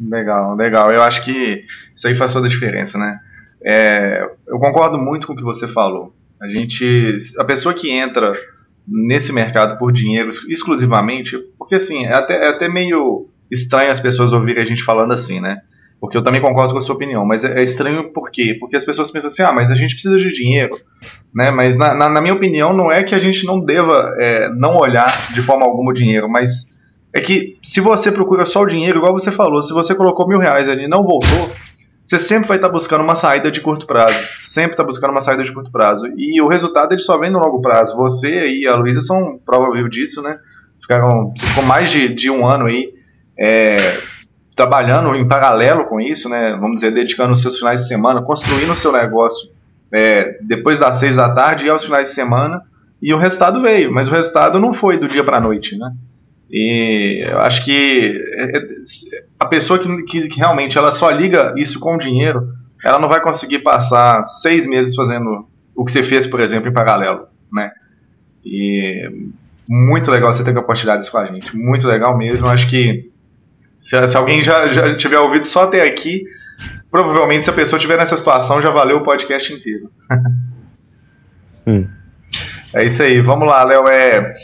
[0.00, 0.92] Legal, legal.
[0.92, 3.18] Eu acho que isso aí faz toda a diferença, né?
[3.64, 6.14] É, eu concordo muito com o que você falou.
[6.40, 8.32] A gente, a pessoa que entra
[8.86, 14.32] nesse mercado por dinheiro exclusivamente, porque assim, é até, é até meio estranho as pessoas
[14.32, 15.60] ouvirem a gente falando assim, né?
[16.00, 18.56] Porque eu também concordo com a sua opinião, mas é, é estranho por quê?
[18.58, 20.76] Porque as pessoas pensam assim, ah, mas a gente precisa de dinheiro,
[21.34, 21.50] né?
[21.50, 24.76] Mas na, na, na minha opinião não é que a gente não deva é, não
[24.76, 26.72] olhar de forma alguma o dinheiro, mas
[27.12, 30.38] é que se você procura só o dinheiro, igual você falou, se você colocou mil
[30.38, 31.50] reais ali e não voltou,
[32.06, 34.16] você sempre vai estar tá buscando uma saída de curto prazo.
[34.42, 36.06] Sempre está buscando uma saída de curto prazo.
[36.16, 37.96] E o resultado ele só vem no longo prazo.
[37.96, 40.38] Você e a Luísa são prova viva disso, né?
[40.80, 42.94] Ficaram, ficou mais de, de um ano aí
[43.38, 43.76] é,
[44.58, 46.58] trabalhando em paralelo com isso, né?
[46.60, 49.50] Vamos dizer, dedicando os seus finais de semana, construindo o seu negócio
[49.92, 52.60] é, depois das seis da tarde e aos finais de semana.
[53.00, 55.92] E o resultado veio, mas o resultado não foi do dia para a noite, né?
[56.50, 58.62] E eu acho que é, é,
[59.38, 62.48] a pessoa que, que, que, realmente ela só liga isso com o dinheiro,
[62.84, 66.72] ela não vai conseguir passar seis meses fazendo o que você fez, por exemplo, em
[66.72, 67.70] paralelo, né?
[68.44, 69.08] E
[69.68, 72.48] muito legal você ter compartilhado isso com a gente, muito legal mesmo.
[72.48, 73.07] Eu acho que
[73.78, 76.24] se, se alguém já, já tiver ouvido só até aqui,
[76.90, 79.90] provavelmente se a pessoa estiver nessa situação já valeu o podcast inteiro.
[81.66, 81.86] hum.
[82.72, 83.88] É isso aí, vamos lá, Léo.
[83.88, 84.34] É,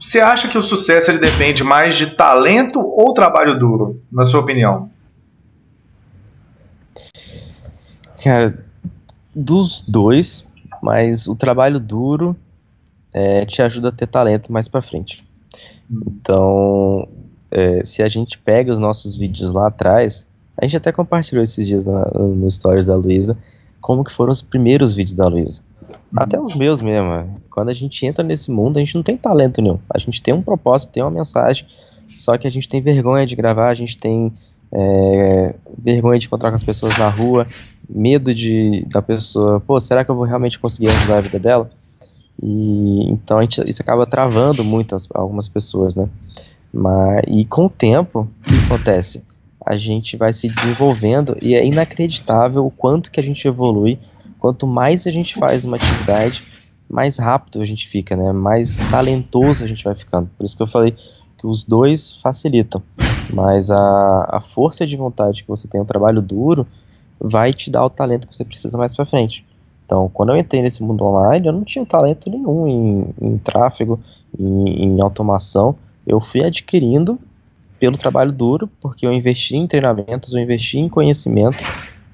[0.00, 4.40] você acha que o sucesso ele depende mais de talento ou trabalho duro, na sua
[4.40, 4.90] opinião?
[8.22, 8.64] Cara,
[9.34, 12.36] dos dois, mas o trabalho duro
[13.12, 15.24] é, te ajuda a ter talento mais para frente.
[15.90, 16.00] Hum.
[16.08, 17.08] Então,
[17.54, 20.26] é, se a gente pega os nossos vídeos lá atrás,
[20.60, 23.38] a gente até compartilhou esses dias na, no stories da Luísa,
[23.80, 25.62] como que foram os primeiros vídeos da Luísa.
[26.16, 27.12] Até os meus mesmo.
[27.12, 27.26] É.
[27.50, 29.78] Quando a gente entra nesse mundo, a gente não tem talento nenhum.
[29.94, 31.66] A gente tem um propósito, tem uma mensagem,
[32.08, 34.32] só que a gente tem vergonha de gravar, a gente tem
[34.72, 37.46] é, vergonha de encontrar com as pessoas na rua,
[37.88, 41.70] medo de da pessoa, pô, será que eu vou realmente conseguir ajudar a vida dela?
[42.42, 46.08] E então a gente, isso acaba travando muitas algumas pessoas, né?
[46.74, 49.32] Mas, e com o tempo, o que acontece?
[49.64, 53.98] A gente vai se desenvolvendo e é inacreditável o quanto que a gente evolui
[54.44, 56.44] quanto mais a gente faz uma atividade,
[56.86, 58.30] mais rápido a gente fica, né?
[58.30, 60.28] Mais talentoso a gente vai ficando.
[60.36, 60.92] Por isso que eu falei
[61.38, 62.82] que os dois facilitam,
[63.32, 66.66] mas a, a força de vontade que você tem, o trabalho duro,
[67.18, 69.46] vai te dar o talento que você precisa mais para frente.
[69.86, 73.98] Então, quando eu entrei nesse mundo online, eu não tinha talento nenhum em, em tráfego,
[74.38, 75.74] em, em automação.
[76.06, 77.18] Eu fui adquirindo
[77.78, 81.62] pelo trabalho duro, porque eu investi em treinamentos, eu investi em conhecimento,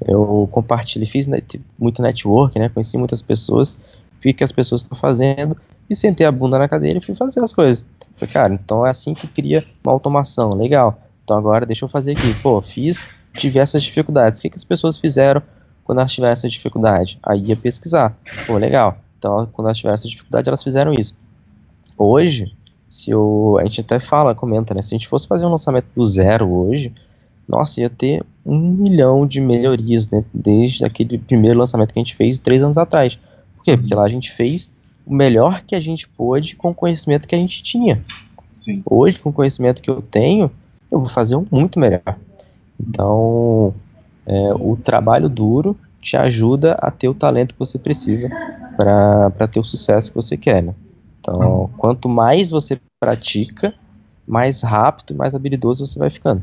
[0.07, 2.69] eu compartilhei, fiz net, muito network, né?
[2.69, 3.79] Conheci muitas pessoas,
[4.21, 5.57] vi que as pessoas estão fazendo
[5.89, 7.85] e sentei a bunda na cadeira e fui fazer as coisas.
[8.17, 11.01] Falei, cara, então é assim que cria uma automação, legal.
[11.25, 12.35] Então agora deixa eu fazer aqui.
[12.43, 14.41] Pô, fiz, tive essas dificuldades.
[14.41, 15.43] O que, que as pessoas fizeram
[15.85, 17.19] quando elas tiveram essa dificuldade?
[17.23, 18.17] Aí ia pesquisar.
[18.47, 18.99] Pô, legal.
[19.19, 21.15] Então quando elas tiveram essa dificuldade, elas fizeram isso.
[21.99, 22.53] Hoje,
[22.91, 24.83] se eu, a gente até fala, comenta, né?
[24.83, 26.93] Se a gente fosse fazer um lançamento do zero hoje,
[27.49, 32.17] nossa, ia ter um milhão de melhorias né, desde aquele primeiro lançamento que a gente
[32.17, 33.19] fez três anos atrás.
[33.57, 33.77] Por quê?
[33.77, 34.69] Porque lá a gente fez
[35.07, 38.05] o melhor que a gente pôde com o conhecimento que a gente tinha.
[38.59, 38.77] Sim.
[38.85, 40.51] Hoje, com o conhecimento que eu tenho,
[40.91, 42.17] eu vou fazer um muito melhor.
[42.79, 43.73] Então,
[44.27, 48.29] é, o trabalho duro te ajuda a ter o talento que você precisa
[48.77, 50.63] para ter o sucesso que você quer.
[50.63, 50.75] Né?
[51.21, 53.75] Então, quanto mais você pratica,
[54.27, 56.43] mais rápido e mais habilidoso você vai ficando.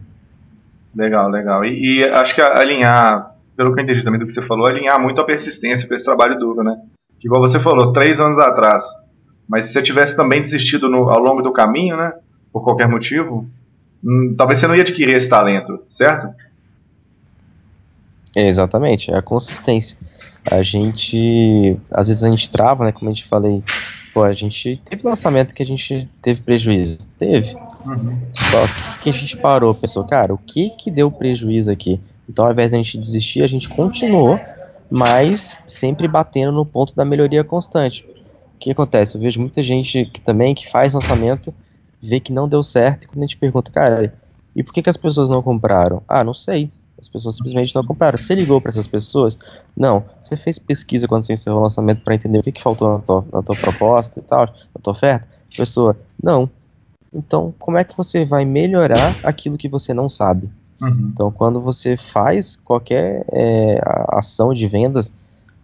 [0.96, 1.66] Legal, legal.
[1.66, 5.02] E, e, acho que alinhar, pelo que eu entendi também do que você falou, alinhar
[5.02, 6.76] muito a persistência com esse trabalho duro, né?
[7.20, 8.84] Que igual você falou, três anos atrás.
[9.48, 12.14] Mas se você tivesse também desistido no, ao longo do caminho, né?
[12.52, 13.48] Por qualquer motivo,
[14.04, 16.30] hum, talvez você não ia adquirir esse talento, certo?
[18.36, 19.98] É, exatamente, é a consistência.
[20.50, 22.92] A gente, às vezes a gente trava, né?
[22.92, 23.64] Como a gente falei,
[24.18, 27.56] pô, a gente teve lançamento que a gente teve prejuízo, teve.
[27.86, 28.18] Uhum.
[28.34, 32.02] Só que, que a gente parou, pensou, cara, o que que deu prejuízo aqui?
[32.28, 34.40] Então, ao invés de a gente desistir, a gente continuou,
[34.90, 38.04] mas sempre batendo no ponto da melhoria constante.
[38.56, 39.16] O que acontece?
[39.16, 41.54] Eu vejo muita gente que também que faz lançamento,
[42.02, 44.12] vê que não deu certo, e quando a gente pergunta, cara,
[44.56, 46.02] e por que, que as pessoas não compraram?
[46.08, 46.72] Ah, não sei.
[47.00, 48.18] As pessoas simplesmente não compraram.
[48.18, 49.38] Você ligou para essas pessoas?
[49.76, 50.04] Não.
[50.22, 53.00] Você fez pesquisa quando você encerrou o lançamento para entender o que, que faltou na
[53.00, 55.28] tua, na tua proposta e tal, na tua oferta?
[55.56, 56.50] Pessoa, não.
[57.14, 60.50] Então, como é que você vai melhorar aquilo que você não sabe?
[60.82, 61.10] Uhum.
[61.12, 63.80] Então, quando você faz qualquer é,
[64.10, 65.14] ação de vendas,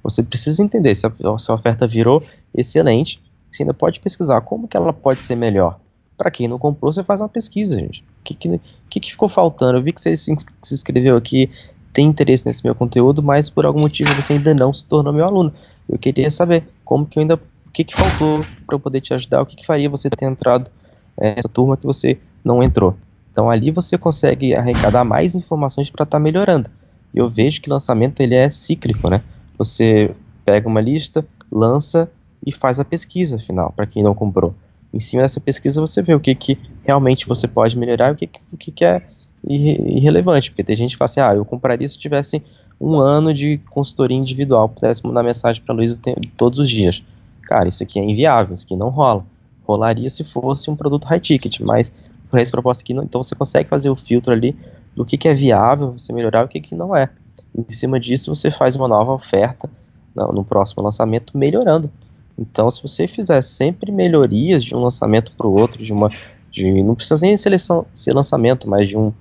[0.01, 3.21] você precisa entender se a, se a oferta virou excelente.
[3.51, 5.79] Você ainda pode pesquisar como que ela pode ser melhor.
[6.17, 8.03] Para quem não comprou, você faz uma pesquisa, gente.
[8.23, 9.77] Que, que, que, ficou faltando?
[9.77, 10.31] Eu vi que você se,
[10.71, 11.49] inscreveu aqui,
[11.91, 15.25] tem interesse nesse meu conteúdo, mas por algum motivo você ainda não se tornou meu
[15.25, 15.53] aluno.
[15.87, 17.35] Eu queria saber como que eu ainda.
[17.35, 19.41] O que, que faltou para eu poder te ajudar?
[19.41, 20.69] O que, que faria você ter entrado
[21.17, 22.95] é, nessa turma que você não entrou?
[23.31, 26.69] Então ali você consegue arrecadar mais informações para estar tá melhorando.
[27.13, 29.23] E eu vejo que lançamento ele é cíclico, né?
[29.57, 32.11] Você pega uma lista, lança
[32.45, 34.53] e faz a pesquisa final para quem não comprou
[34.93, 38.15] em cima dessa pesquisa você vê o que, que realmente você pode melhorar e o
[38.15, 39.01] que, que, que é
[39.45, 42.41] irrelevante, porque tem gente que fala assim, ah, eu compraria se tivesse
[42.79, 45.99] um ano de consultoria individual, pudesse mandar mensagem para a Luísa
[46.37, 47.03] todos os dias.
[47.41, 49.25] Cara, isso aqui é inviável, isso aqui não rola.
[49.63, 51.91] Rolaria se fosse um produto high ticket, mas
[52.29, 54.55] por essa proposta aqui, não, então você consegue fazer o filtro ali
[54.95, 57.09] do que, que é viável você melhorar e o que, que não é.
[57.55, 59.69] Em cima disso, você faz uma nova oferta
[60.15, 61.91] no, no próximo lançamento, melhorando
[62.37, 66.09] então, se você fizer sempre melhorias de um lançamento para o outro, de uma,
[66.49, 69.13] de, não precisa nem seleção, ser lançamento, mas de um,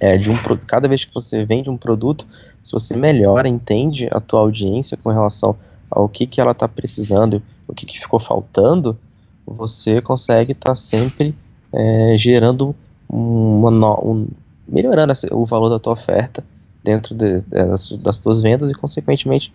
[0.00, 2.26] é, de um cada vez que você vende um produto,
[2.64, 5.58] se você melhora, entende a tua audiência com relação
[5.90, 8.96] ao que, que ela está precisando, o que, que ficou faltando,
[9.44, 11.34] você consegue estar tá sempre
[11.72, 12.74] é, gerando
[13.08, 14.28] uma, um,
[14.66, 16.44] melhorando o valor da tua oferta
[16.84, 19.52] dentro de, das, das tuas vendas e, consequentemente,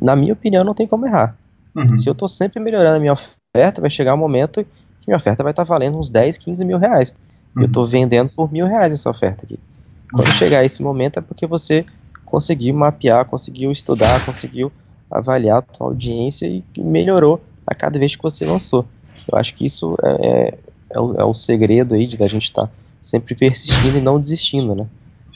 [0.00, 1.36] na minha opinião, não tem como errar.
[1.74, 1.98] Uhum.
[1.98, 4.64] Se eu estou sempre melhorando a minha oferta, vai chegar um momento
[5.00, 7.14] que minha oferta vai estar tá valendo uns 10, 15 mil reais.
[7.56, 7.62] Uhum.
[7.62, 9.58] Eu estou vendendo por mil reais essa oferta aqui.
[10.12, 10.34] Quando uhum.
[10.34, 11.84] chegar esse momento é porque você
[12.24, 14.72] conseguiu mapear, conseguiu estudar, conseguiu
[15.10, 18.86] avaliar a tua audiência e melhorou a cada vez que você lançou.
[19.30, 20.58] Eu acho que isso é, é,
[20.90, 24.18] é, o, é o, segredo aí de da gente estar tá sempre persistindo e não
[24.18, 24.86] desistindo, né?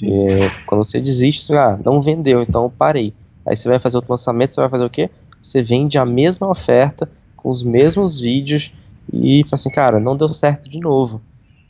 [0.02, 3.12] É, quando você desiste, você, ah, não vendeu, então parei.
[3.46, 5.10] Aí você vai fazer outro lançamento, você vai fazer o quê?
[5.44, 8.72] Você vende a mesma oferta com os mesmos vídeos
[9.12, 11.20] e fala assim, cara, não deu certo de novo.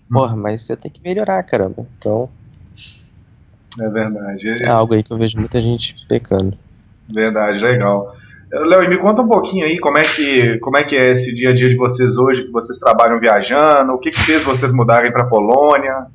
[0.08, 0.14] Hum.
[0.14, 1.84] Porra, mas você tem que melhorar, caramba.
[1.98, 2.30] Então.
[3.80, 4.62] É verdade.
[4.62, 6.56] É algo aí que eu vejo muita gente pecando.
[7.12, 8.14] Verdade, legal.
[8.48, 11.50] Léo, me conta um pouquinho aí como é que como é que é esse dia
[11.50, 15.10] a dia de vocês hoje, que vocês trabalham viajando, o que, que fez vocês mudarem
[15.10, 16.06] para Polônia?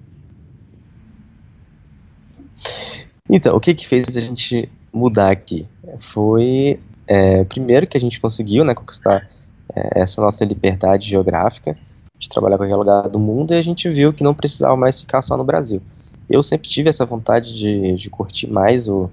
[3.30, 5.68] Então, o que que fez a gente mudar aqui?
[6.00, 9.28] Foi é, primeiro que a gente conseguiu né, conquistar
[9.76, 11.76] é, essa nossa liberdade geográfica
[12.20, 15.00] de trabalhar em qualquer lugar do mundo e a gente viu que não precisava mais
[15.02, 15.82] ficar só no Brasil.
[16.30, 19.10] Eu sempre tive essa vontade de, de curtir mais o,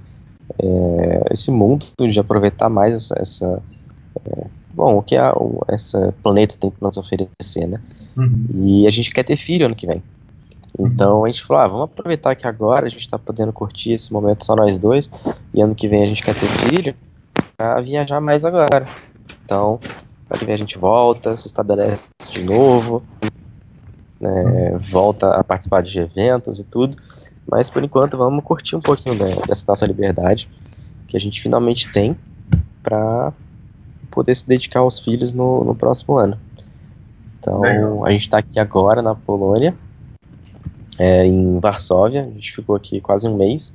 [0.62, 3.62] é, esse mundo, de aproveitar mais essa, essa
[4.26, 7.80] é, bom, o que a, o, essa planeta tem para nos oferecer, né?
[8.14, 8.46] Uhum.
[8.54, 10.02] E a gente quer ter filho ano que vem.
[10.78, 14.12] Então a gente falou, ah, vamos aproveitar que agora a gente está podendo curtir esse
[14.12, 15.08] momento só nós dois,
[15.54, 16.94] e ano que vem a gente quer ter filho,
[17.58, 18.86] a viajar mais agora.
[19.44, 19.80] Então,
[20.28, 23.02] ano que a gente volta, se estabelece de novo,
[24.20, 26.96] né, volta a participar de eventos e tudo.
[27.48, 29.16] Mas por enquanto vamos curtir um pouquinho
[29.46, 30.48] dessa nossa liberdade
[31.06, 32.16] que a gente finalmente tem
[32.82, 33.32] para
[34.10, 36.38] poder se dedicar aos filhos no, no próximo ano.
[37.38, 39.74] Então a gente está aqui agora na Polônia,
[40.98, 42.22] é, em Varsóvia.
[42.22, 43.72] A gente ficou aqui quase um mês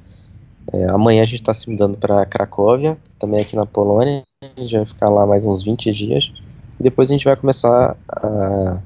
[0.73, 4.23] é, amanhã a gente está se mudando para Cracóvia, também aqui na Polônia.
[4.41, 6.31] A gente vai ficar lá mais uns 20 dias.
[6.79, 8.77] E depois a gente vai começar a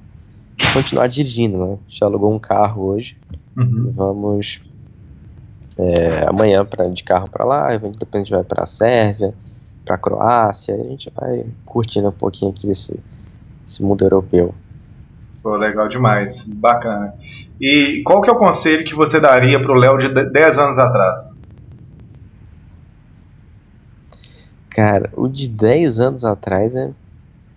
[0.74, 1.74] continuar dirigindo, né?
[1.74, 3.18] A gente alugou um carro hoje.
[3.58, 3.94] Uhum.
[3.96, 4.62] Vamos
[5.78, 9.34] é, amanhã pra, de carro para lá, depois a gente vai para a Sérvia,
[9.84, 13.04] para a Croácia, a gente vai curtindo um pouquinho aqui desse,
[13.64, 14.54] desse mundo europeu.
[15.44, 17.14] Pô, legal demais, bacana.
[17.62, 20.80] E qual que é o conselho que você daria para o Léo de 10 anos
[20.80, 21.40] atrás?
[24.76, 26.92] Cara, o de 10 anos atrás é,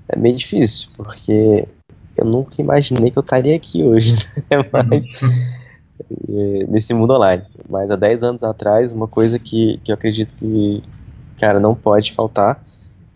[0.08, 1.66] é meio difícil, porque
[2.16, 4.16] eu nunca imaginei que eu estaria aqui hoje,
[4.48, 4.64] né?
[4.72, 5.04] Mas,
[6.28, 7.42] é, nesse mundo online.
[7.68, 10.80] Mas há 10 anos atrás, uma coisa que, que eu acredito que,
[11.40, 12.62] cara, não pode faltar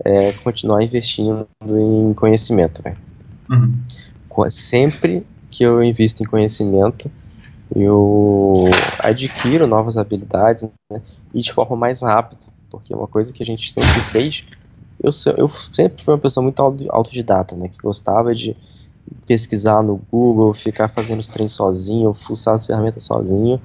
[0.05, 2.97] é continuar investindo em conhecimento, né?
[3.49, 4.51] Uhum.
[4.51, 7.09] Sempre que eu invisto em conhecimento,
[7.73, 8.65] eu
[8.99, 11.01] adquiro novas habilidades né,
[11.33, 14.45] e de forma mais rápida, porque uma coisa que a gente sempre fez,
[15.03, 16.61] eu, eu sempre fui uma pessoa muito
[16.91, 18.57] autodidata, né, que gostava de
[19.27, 23.61] pesquisar no Google, ficar fazendo os treinos sozinho, fuçar as ferramentas sozinho,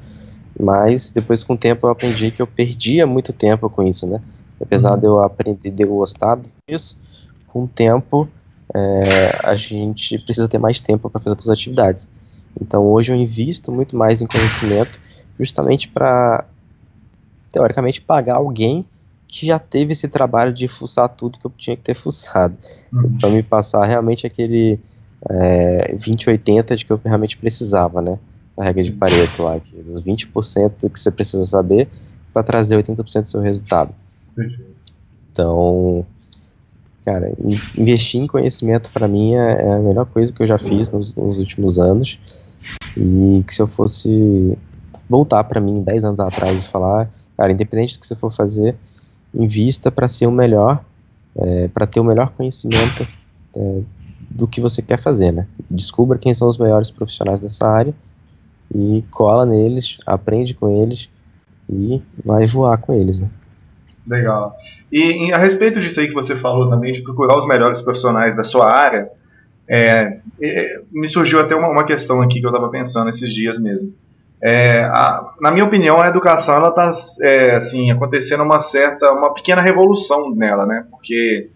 [0.60, 4.22] mas depois com o tempo eu aprendi que eu perdia muito tempo com isso, né,
[4.62, 5.00] apesar uhum.
[5.00, 6.38] de eu aprender, de eu gostar
[6.68, 7.08] disso,
[7.48, 8.28] com o tempo
[8.76, 12.10] é, a gente precisa ter mais tempo para fazer outras atividades.
[12.60, 15.00] Então hoje eu invisto muito mais em conhecimento,
[15.40, 16.46] justamente para,
[17.52, 18.86] teoricamente, pagar alguém
[19.28, 22.56] que já teve esse trabalho de fuçar tudo que eu tinha que ter fuçado.
[22.92, 23.18] Uhum.
[23.18, 24.80] Para me passar realmente aquele
[25.30, 28.18] é, 20-80 de que eu realmente precisava, né?
[28.56, 31.88] A regra de Pareto lá, que os 20% que você precisa saber
[32.34, 33.94] para trazer 80% do seu resultado.
[35.32, 36.06] Então,
[37.06, 37.34] cara,
[37.78, 41.16] investir em conhecimento para mim é, é, a melhor coisa que eu já fiz nos,
[41.16, 42.20] nos últimos anos.
[42.96, 44.58] E que se eu fosse
[45.10, 48.76] voltar para mim 10 anos atrás e falar, cara, independente do que você for fazer,
[49.38, 50.84] invista para ser o melhor,
[51.38, 53.08] é, para ter o melhor conhecimento
[53.56, 53.82] é,
[54.30, 55.48] do que você quer fazer, né?
[55.70, 57.94] Descubra quem são os melhores profissionais dessa área
[58.74, 61.10] e cola neles, aprende com eles
[61.70, 63.30] e vai voar com eles, né?
[64.10, 64.56] Legal.
[64.92, 68.36] E em, a respeito disso aí que você falou também, de procurar os melhores profissionais
[68.36, 69.10] da sua área,
[69.70, 73.60] é, é, me surgiu até uma, uma, questão aqui que eu estava pensando esses dias
[73.60, 73.94] mesmo.
[74.42, 79.34] É, a, na minha opinião, a educação ela está é, assim acontecendo uma certa, uma
[79.34, 80.86] pequena revolução nela, né?
[80.92, 81.50] Porque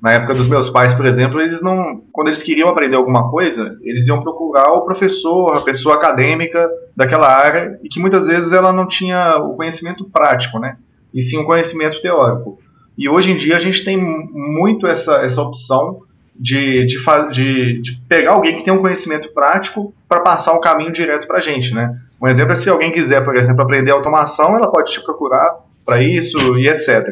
[0.00, 3.78] na época dos meus pais, por exemplo, eles não, quando eles queriam aprender alguma coisa,
[3.82, 8.72] eles iam procurar o professor, a pessoa acadêmica daquela área e que muitas vezes ela
[8.72, 10.76] não tinha o conhecimento prático, né?
[11.14, 12.58] E sim o conhecimento teórico.
[12.96, 16.00] E hoje em dia a gente tem muito essa, essa opção
[16.34, 16.96] de, de,
[17.30, 21.38] de, de pegar alguém que tem um conhecimento prático para passar o caminho direto para
[21.38, 21.96] a gente, né?
[22.22, 26.00] Um exemplo é se alguém quiser, por exemplo, aprender automação, ela pode te procurar para
[26.00, 27.04] isso e etc.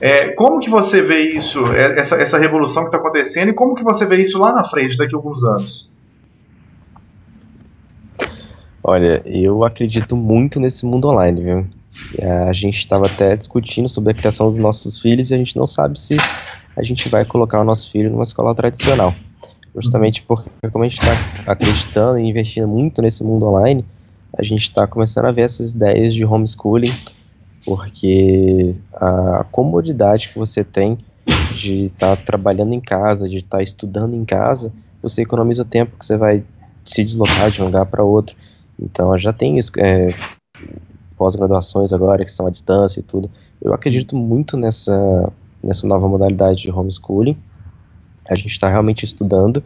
[0.00, 3.74] É, como que você vê isso, é, essa, essa revolução que está acontecendo, e como
[3.74, 5.90] que você vê isso lá na frente, daqui a alguns anos?
[8.84, 11.66] Olha, eu acredito muito nesse mundo online, viu?
[12.46, 15.66] A gente estava até discutindo sobre a criação dos nossos filhos e a gente não
[15.66, 16.16] sabe se
[16.76, 19.12] a gente vai colocar o nosso filho numa escola tradicional.
[19.74, 21.12] Justamente porque, como a gente está
[21.50, 23.84] acreditando e investindo muito nesse mundo online,
[24.38, 26.94] a gente está começando a ver essas ideias de homeschooling
[27.64, 30.96] porque a comodidade que você tem
[31.54, 34.72] de estar tá trabalhando em casa, de estar tá estudando em casa,
[35.02, 36.42] você economiza tempo que você vai
[36.82, 38.34] se deslocar de um lugar para outro.
[38.80, 40.08] Então já tem é,
[41.16, 43.30] pós-graduações agora que estão à distância e tudo.
[43.60, 45.30] Eu acredito muito nessa,
[45.62, 47.36] nessa nova modalidade de homeschooling.
[48.30, 49.62] A gente está realmente estudando.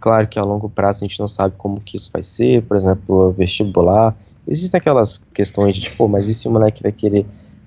[0.00, 2.76] Claro que a longo prazo a gente não sabe como que isso vai ser, por
[2.76, 4.16] exemplo, vestibular,
[4.50, 7.24] Existem aquelas questões de, tipo, mas e se o moleque vai querer,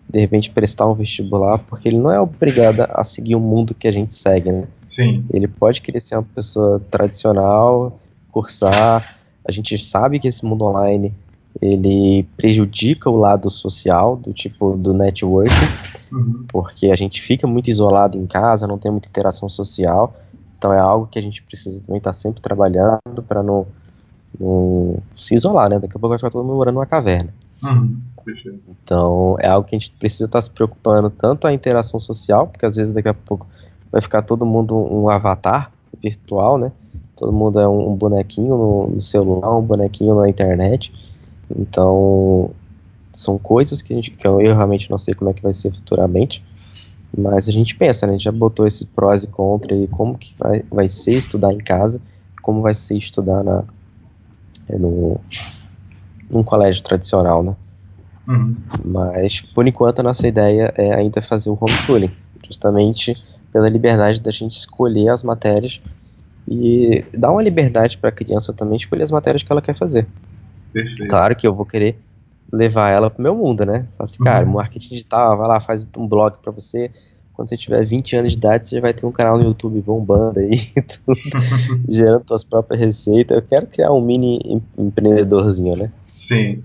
[0.10, 3.88] de repente, prestar um vestibular, porque ele não é obrigado a seguir o mundo que
[3.88, 4.68] a gente segue, né?
[4.90, 5.26] Sim.
[5.34, 8.00] Ele pode querer ser uma pessoa tradicional,
[8.32, 9.16] cursar.
[9.48, 11.14] A gente sabe que esse mundo online
[11.62, 15.54] ele prejudica o lado social, do tipo do networking,
[16.12, 16.46] uhum.
[16.50, 20.14] porque a gente fica muito isolado em casa, não tem muita interação social.
[20.64, 23.68] Então é algo que a gente precisa também estar sempre trabalhando para não
[24.40, 25.78] no, se isolar, né?
[25.78, 27.34] Daqui a pouco vai ficar todo mundo morando numa caverna.
[27.62, 28.00] Uhum,
[28.70, 32.66] então, é algo que a gente precisa estar se preocupando tanto a interação social, porque
[32.66, 33.46] às vezes daqui a pouco
[33.92, 35.70] vai ficar todo mundo um avatar
[36.02, 36.72] virtual, né?
[37.18, 40.94] Todo mundo é um, bonequinho no, no celular, um bonequinho na internet.
[41.54, 42.52] Então,
[43.12, 45.52] são coisas que, a gente, que eu, eu, realmente não sei como é que vai
[45.52, 46.42] ser futuramente,
[47.18, 48.14] mas a gente pensa, né?
[48.14, 51.54] A gente já botou esse prós e contras e como que vai, vai ser estudar
[51.54, 52.02] em casa,
[52.42, 53.64] como vai ser estudar na,
[54.68, 55.20] é no,
[56.30, 57.56] num colégio tradicional, né?
[58.28, 58.56] Uhum.
[58.84, 62.12] Mas, por enquanto, a nossa ideia é ainda fazer o homeschooling,
[62.46, 63.14] justamente
[63.52, 65.82] pela liberdade da gente escolher as matérias
[66.48, 70.08] e dar uma liberdade para a criança também escolher as matérias que ela quer fazer.
[70.72, 71.08] Perfeito.
[71.08, 71.98] Claro que eu vou querer
[72.54, 73.88] levar ela pro meu mundo, né?
[73.98, 74.26] Falar assim, uhum.
[74.26, 76.92] cara, marketing digital, vai lá, faz um blog para você,
[77.34, 80.40] quando você tiver 20 anos de idade, você vai ter um canal no YouTube bombando
[80.40, 80.56] aí,
[81.04, 81.20] tudo,
[81.90, 83.36] gerando suas próprias receitas.
[83.36, 85.92] Eu quero criar um mini empreendedorzinho, né?
[86.12, 86.64] Sim,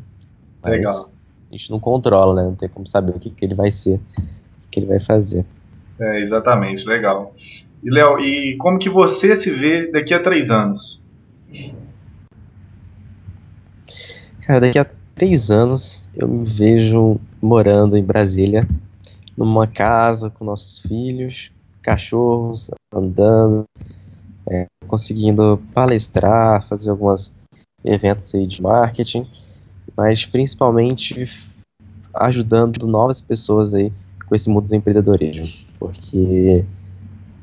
[0.62, 1.10] Mas legal.
[1.48, 2.46] A gente não controla, né?
[2.46, 5.46] Não tem como saber o que, que ele vai ser, o que ele vai fazer.
[5.98, 7.34] É, exatamente, legal.
[7.82, 11.00] E, Léo, e como que você se vê daqui a três anos?
[14.42, 18.68] Cara, daqui a três anos eu me vejo morando em Brasília,
[19.36, 21.50] numa casa com nossos filhos,
[21.82, 23.64] cachorros andando,
[24.48, 27.32] é, conseguindo palestrar, fazer alguns
[27.84, 29.26] eventos aí de marketing,
[29.96, 31.28] mas principalmente
[32.14, 33.92] ajudando novas pessoas aí
[34.28, 35.48] com esse mundo do empreendedorismo,
[35.80, 36.64] porque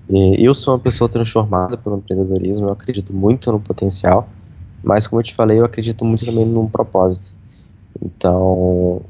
[0.10, 4.30] é, eu sou uma pessoa transformada pelo empreendedorismo, eu acredito muito no potencial,
[4.82, 7.36] mas como eu te falei, eu acredito muito também num propósito.
[8.02, 9.02] Então,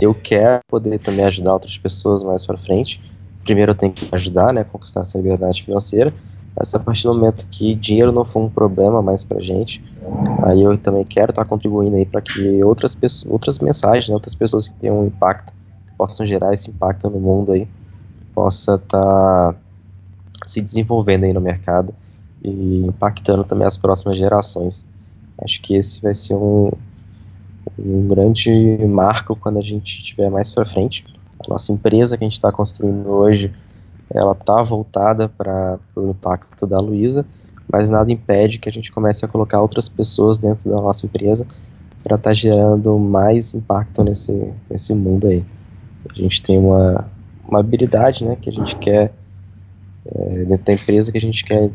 [0.00, 3.00] eu quero poder também ajudar outras pessoas mais para frente.
[3.44, 6.12] Primeiro eu tenho que ajudar, né, conquistar essa liberdade financeira,
[6.56, 9.82] mas a partir do momento que dinheiro não for um problema mais pra gente,
[10.44, 14.34] aí eu também quero estar contribuindo aí para que outras pessoas, outras mensagens, né, outras
[14.34, 15.52] pessoas que tenham um impacto,
[15.86, 17.68] que possam gerar esse impacto no mundo aí,
[18.34, 19.54] possa estar tá
[20.46, 21.94] se desenvolvendo aí no mercado
[22.42, 24.84] e impactando também as próximas gerações.
[25.38, 26.70] Acho que esse vai ser um,
[27.78, 28.50] um grande
[28.86, 31.04] marco quando a gente estiver mais para frente.
[31.46, 33.52] A nossa empresa que a gente está construindo hoje,
[34.10, 37.24] ela está voltada para o impacto da Luísa,
[37.70, 41.46] mas nada impede que a gente comece a colocar outras pessoas dentro da nossa empresa
[42.02, 45.44] para estar tá gerando mais impacto nesse, nesse mundo aí.
[46.08, 47.06] A gente tem uma,
[47.48, 49.12] uma habilidade né, que a gente quer
[50.06, 51.70] é, dentro da empresa que a gente quer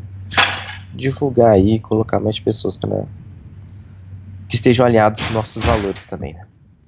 [0.94, 3.04] divulgar aí, colocar mais pessoas para
[4.50, 6.34] que estejam alinhados com nossos valores também.
[6.34, 6.44] Né?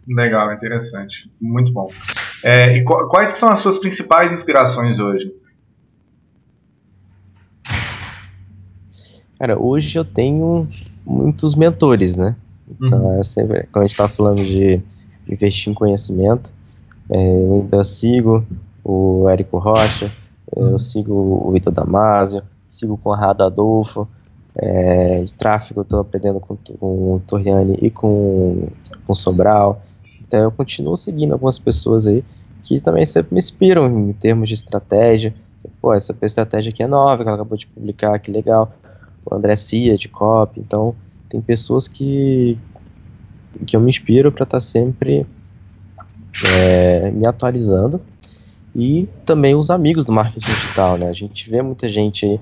[0.09, 1.89] Legal, interessante, muito bom.
[2.43, 5.33] É, e quais são as suas principais inspirações hoje?
[9.39, 10.69] Cara, hoje eu tenho
[11.07, 12.35] muitos mentores, né?
[12.69, 13.21] Então, uhum.
[13.21, 14.83] é sempre, quando a gente está falando de
[15.29, 16.53] investir em conhecimento,
[17.11, 18.45] é, eu ainda sigo
[18.83, 20.13] o Érico Rocha,
[20.57, 24.09] eu sigo o Vitor Damasio, sigo o Conrado Adolfo,
[24.57, 28.69] é, de tráfego estou aprendendo com, com o Torriani e com,
[29.07, 29.83] com o Sobral.
[30.21, 32.25] Então eu continuo seguindo algumas pessoas aí
[32.63, 35.35] que também sempre me inspiram em termos de estratégia.
[35.81, 38.73] Pô, essa estratégia aqui é nova, que ela acabou de publicar, que legal.
[39.25, 40.61] O André Cia, de COP.
[40.61, 40.95] Então,
[41.29, 42.59] tem pessoas que,
[43.67, 45.27] que eu me inspiro para estar tá sempre
[46.47, 48.01] é, me atualizando
[48.75, 51.09] e também os amigos do marketing digital, né?
[51.09, 52.41] A gente vê muita gente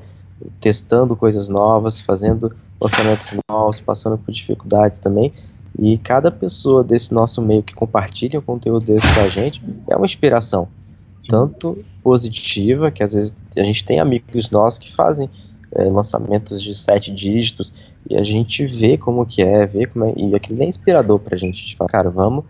[0.60, 5.32] testando coisas novas, fazendo lançamentos novos, passando por dificuldades também.
[5.78, 9.96] E cada pessoa desse nosso meio que compartilha o conteúdo desse com a gente é
[9.96, 10.68] uma inspiração.
[11.16, 11.28] Sim.
[11.28, 15.28] Tanto positiva, que às vezes a gente tem amigos nossos que fazem
[15.72, 17.72] é, lançamentos de sete dígitos
[18.08, 21.36] e a gente vê como que é, vê como é, e aquilo é inspirador pra
[21.36, 21.62] gente.
[21.62, 22.44] A gente fala, cara, vamos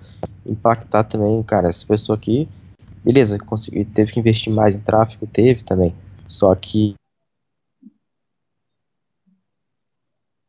[0.46, 2.48] impactar também, cara, essa pessoa aqui
[3.04, 5.94] Beleza, consegui, teve que investir mais em tráfego, teve também.
[6.26, 6.94] Só que.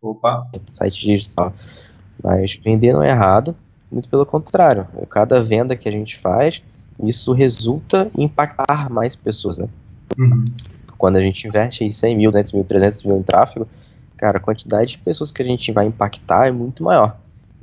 [0.02, 0.48] Opa!
[0.66, 1.54] Site digital.
[2.24, 3.56] Mas vender não é errado,
[3.92, 4.88] muito pelo contrário.
[5.10, 6.62] Cada venda que a gente faz,
[7.04, 9.68] isso resulta em impactar mais pessoas, né?
[10.18, 10.46] Uhum.
[10.98, 13.68] Quando a gente investe em 100 mil, 200 mil, 300 mil em tráfego,
[14.18, 17.18] cara, a quantidade de pessoas que a gente vai impactar é muito maior.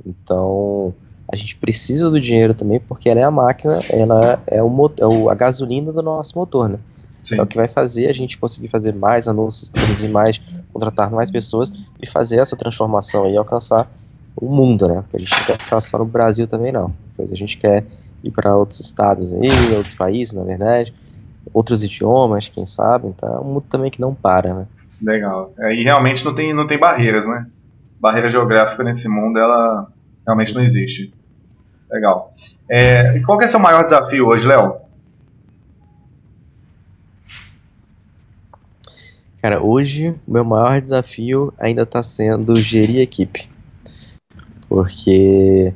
[0.05, 0.93] Então,
[1.31, 4.91] a gente precisa do dinheiro também porque ela é a máquina, ela é, o,
[5.27, 6.79] é a gasolina do nosso motor, né?
[7.23, 7.37] Sim.
[7.37, 11.31] É o que vai fazer a gente conseguir fazer mais anúncios, produzir mais, contratar mais
[11.31, 13.89] pessoas e fazer essa transformação e alcançar
[14.35, 15.01] o mundo, né?
[15.01, 16.93] Porque a gente não quer ficar só no Brasil também não.
[17.15, 17.85] Pois a gente quer
[18.23, 20.93] ir para outros estados aí, outros países, na verdade,
[21.53, 23.07] outros idiomas, quem sabe.
[23.07, 24.67] Então é um mundo também que não para, né?
[25.01, 25.53] Legal.
[25.59, 27.47] É, e realmente não tem, não tem barreiras, né?
[27.99, 29.87] Barreira geográfica nesse mundo, ela
[30.25, 31.13] realmente não existe.
[31.89, 32.33] Legal.
[32.69, 34.75] É, e qual que é o seu maior desafio hoje, Léo?
[39.41, 43.49] Cara, hoje o meu maior desafio ainda está sendo gerir equipe.
[44.67, 45.73] Porque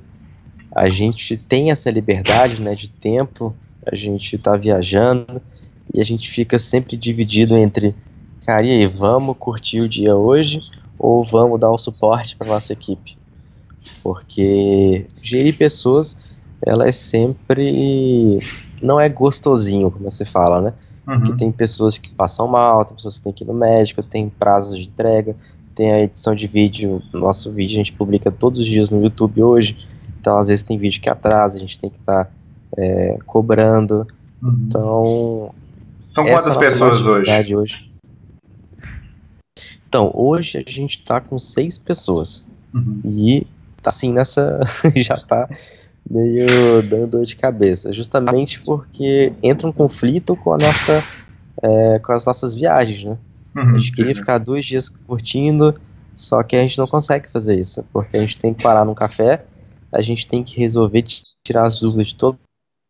[0.76, 3.56] a gente tem essa liberdade né, de tempo,
[3.86, 5.42] a gente está viajando
[5.94, 7.96] e a gente fica sempre dividido entre,
[8.46, 10.62] cara, e aí, vamos curtir o dia hoje
[11.00, 13.18] ou vamos dar um suporte para nossa equipe?
[14.04, 16.36] Porque gerir pessoas,
[16.66, 18.40] ela é sempre.
[18.82, 20.74] Não é gostosinho, como você fala, né?
[21.08, 21.20] Uhum.
[21.20, 24.30] Porque tem pessoas que passam mal, tem pessoas que têm que ir no médico, tem
[24.30, 25.36] prazos de entrega,
[25.76, 27.02] tem a edição de vídeo.
[27.14, 29.76] Nosso vídeo a gente publica todos os dias no YouTube hoje.
[30.20, 32.32] Então, às vezes, tem vídeo que atrasa, a gente tem que estar tá,
[32.78, 34.08] é, cobrando.
[34.42, 34.66] Uhum.
[34.66, 35.56] Então.
[36.08, 37.56] São quantas pessoas hoje?
[37.56, 37.92] hoje?
[39.88, 42.56] Então, hoje a gente está com seis pessoas.
[42.74, 43.02] Uhum.
[43.04, 43.48] E
[43.82, 44.62] tá assim nessa.
[44.96, 45.50] já tá
[46.10, 47.92] meio dando dor de cabeça.
[47.92, 51.04] Justamente porque entra um conflito com a nossa.
[51.62, 53.18] É, com as nossas viagens, né?
[53.56, 55.74] Uhum, a gente queria ficar dois dias curtindo,
[56.16, 58.96] só que a gente não consegue fazer isso, porque a gente tem que parar num
[58.96, 59.46] café,
[59.92, 61.04] a gente tem que resolver
[61.44, 62.40] tirar as dúvidas de todo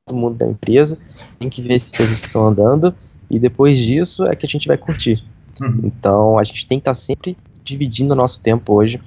[0.10, 0.98] mundo da empresa,
[1.38, 2.96] tem que ver se as coisas estão andando,
[3.30, 5.26] e depois disso é que a gente vai curtir.
[5.62, 5.82] Uhum.
[5.84, 9.02] Então a gente tem que estar tá sempre dividindo o nosso tempo hoje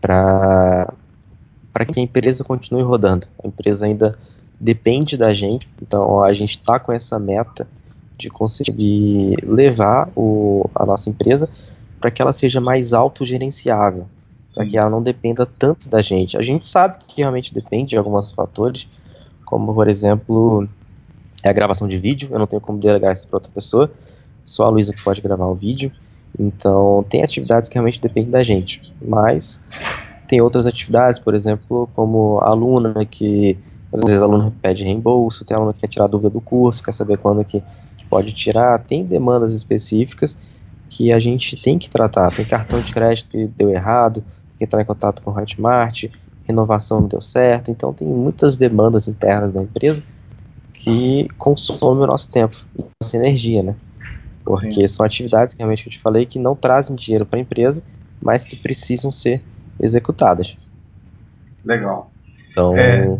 [0.00, 0.92] para
[1.78, 3.28] para que a empresa continue rodando.
[3.40, 4.18] A empresa ainda
[4.58, 7.68] depende da gente, então a gente está com essa meta
[8.16, 11.48] de conseguir levar o, a nossa empresa
[12.00, 14.08] para que ela seja mais autogerenciável,
[14.52, 16.36] para que ela não dependa tanto da gente.
[16.36, 18.88] A gente sabe que realmente depende de alguns fatores,
[19.44, 20.68] como por exemplo
[21.46, 23.88] a gravação de vídeo, eu não tenho como delegar isso para outra pessoa,
[24.44, 25.92] só a Luísa que pode gravar o vídeo.
[26.36, 29.70] Então, tem atividades que realmente dependem da gente, mas
[30.28, 33.58] tem outras atividades, por exemplo, como a aluna que
[33.92, 36.92] às vezes a aluna pede reembolso, tem aluno que quer tirar dúvida do curso, quer
[36.92, 37.60] saber quando que,
[37.96, 40.36] que pode tirar, tem demandas específicas
[40.90, 42.30] que a gente tem que tratar.
[42.30, 46.04] Tem cartão de crédito que deu errado, tem que entrar em contato com o Hotmart,
[46.46, 50.02] renovação não deu certo, então tem muitas demandas internas da empresa
[50.74, 53.74] que consomem o nosso tempo e nossa energia, né?
[54.44, 54.86] Porque Sim.
[54.86, 57.82] são atividades que realmente eu te falei que não trazem dinheiro para a empresa,
[58.22, 59.42] mas que precisam ser
[59.80, 60.56] executadas.
[61.64, 62.10] Legal.
[62.50, 62.76] Então.
[62.76, 63.18] É,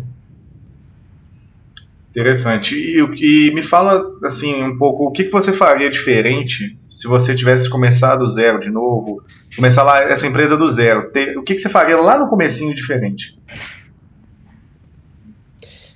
[2.09, 2.75] interessante.
[2.75, 7.35] E, e me fala assim um pouco o que, que você faria diferente se você
[7.35, 9.23] tivesse começado do zero de novo,
[9.55, 11.11] começar lá essa empresa do zero.
[11.11, 13.39] Ter, o que, que você faria lá no comecinho diferente?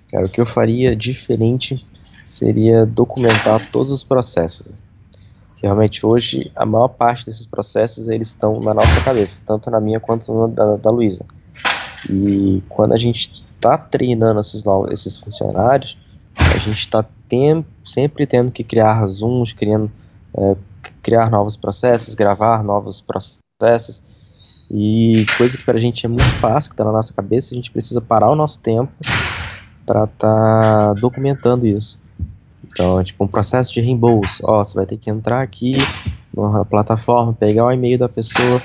[0.10, 1.76] Cara, o que eu faria diferente
[2.24, 4.74] seria documentar todos os processos
[5.64, 10.00] realmente hoje a maior parte desses processos eles estão na nossa cabeça, tanto na minha
[10.00, 11.26] quanto na da, da Luísa.
[12.10, 15.98] E quando a gente está treinando esses, novos, esses funcionários,
[16.36, 17.06] a gente está
[17.84, 19.90] sempre tendo que criar zooms, criando,
[20.38, 20.56] é,
[21.02, 24.16] criar novos processos, gravar novos processos.
[24.70, 27.56] E coisa que para a gente é muito fácil, que está na nossa cabeça, a
[27.56, 28.92] gente precisa parar o nosso tempo
[29.86, 32.12] para estar tá documentando isso.
[32.74, 34.42] Então, tipo, um processo de reembolso.
[34.44, 35.78] Ó, você vai ter que entrar aqui
[36.36, 38.62] na plataforma, pegar o e-mail da pessoa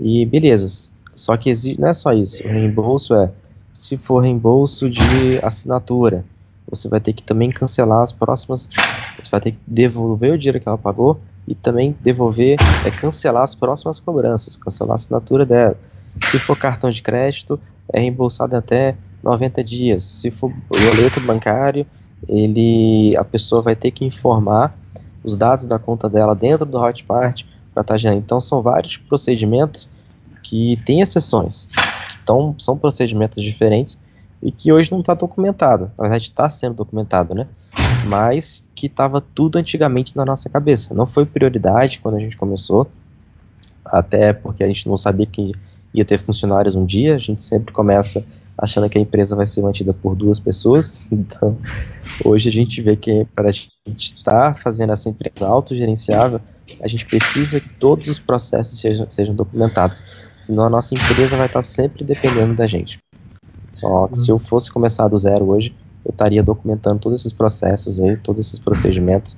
[0.00, 0.66] e beleza.
[1.14, 2.42] Só que não é só isso.
[2.44, 3.30] O reembolso é,
[3.74, 6.24] se for reembolso de assinatura,
[6.70, 8.68] você vai ter que também cancelar as próximas.
[9.20, 13.42] Você vai ter que devolver o dinheiro que ela pagou e também devolver, é cancelar
[13.42, 15.76] as próximas cobranças, cancelar a assinatura dela.
[16.30, 17.58] Se for cartão de crédito,
[17.92, 20.04] é reembolsado até 90 dias.
[20.04, 21.86] Se for boleto bancário,
[22.26, 24.76] ele, a pessoa vai ter que informar
[25.22, 27.44] os dados da conta dela dentro do Hotmart
[27.74, 28.18] para estar gerando.
[28.18, 29.88] Então são vários procedimentos
[30.42, 31.68] que têm exceções,
[32.22, 33.98] então são procedimentos diferentes
[34.42, 35.90] e que hoje não está documentado.
[35.98, 37.46] Na verdade está sendo documentado, né?
[38.06, 40.94] Mas que estava tudo antigamente na nossa cabeça.
[40.94, 42.86] Não foi prioridade quando a gente começou,
[43.84, 45.52] até porque a gente não sabia que
[45.92, 47.16] ia ter funcionários um dia.
[47.16, 48.24] A gente sempre começa
[48.58, 51.06] achando que a empresa vai ser mantida por duas pessoas.
[51.12, 51.56] Então,
[52.24, 56.40] hoje a gente vê que para a gente estar tá fazendo essa empresa autogerenciável,
[56.82, 60.02] a gente precisa que todos os processos sejam, sejam documentados.
[60.40, 62.98] Senão a nossa empresa vai estar tá sempre dependendo da gente.
[64.12, 68.46] Se eu fosse começar do zero hoje, eu estaria documentando todos esses processos aí, todos
[68.46, 69.36] esses procedimentos,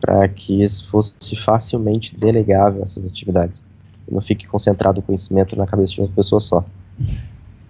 [0.00, 3.62] para que isso fosse facilmente delegável essas atividades.
[4.08, 6.64] E não fique concentrado o conhecimento na cabeça de uma pessoa só.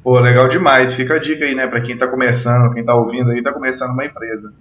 [0.02, 0.94] Pô, legal demais.
[0.94, 3.92] Fica a dica aí, né, para quem está começando, quem está ouvindo aí, está começando
[3.92, 4.52] uma empresa.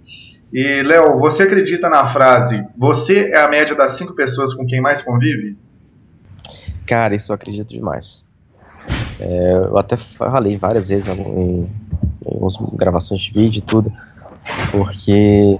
[0.52, 4.80] E, Léo, você acredita na frase, você é a média das cinco pessoas com quem
[4.80, 5.56] mais convive?
[6.86, 8.24] Cara, isso eu acredito demais.
[9.18, 11.68] É, eu até falei várias vezes em,
[12.26, 13.92] em, gravações de vídeo e tudo,
[14.72, 15.58] porque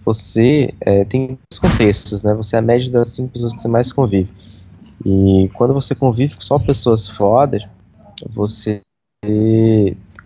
[0.00, 2.34] você é, tem os contextos, né?
[2.34, 4.30] Você é a média das cinco pessoas que você mais convive.
[5.04, 7.66] E quando você convive com só pessoas fodas,
[8.32, 8.82] você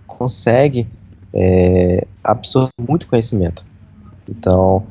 [0.07, 0.87] consegue
[1.33, 3.65] é, absorver muito conhecimento.
[4.31, 4.85] Então,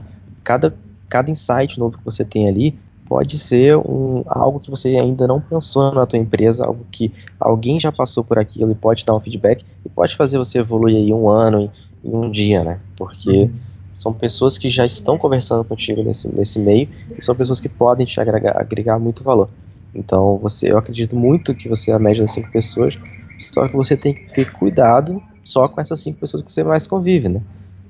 [0.44, 0.74] cada,
[1.10, 2.78] cada insight novo que você tem ali
[3.08, 7.80] pode ser um, algo que você ainda não pensou na tua empresa, algo que alguém
[7.80, 11.14] já passou por aquilo e pode dar um feedback e pode fazer você evoluir aí
[11.14, 11.72] um ano em,
[12.04, 12.80] em um dia, né?
[12.98, 13.54] Porque uhum.
[13.96, 18.06] são pessoas que já estão conversando contigo nesse, nesse meio e são pessoas que podem
[18.06, 19.50] te agregar, agregar muito valor.
[19.98, 22.98] Então, você, eu acredito muito que você é a média das cinco pessoas,
[23.40, 26.86] só que você tem que ter cuidado só com essas cinco pessoas que você mais
[26.86, 27.42] convive, né?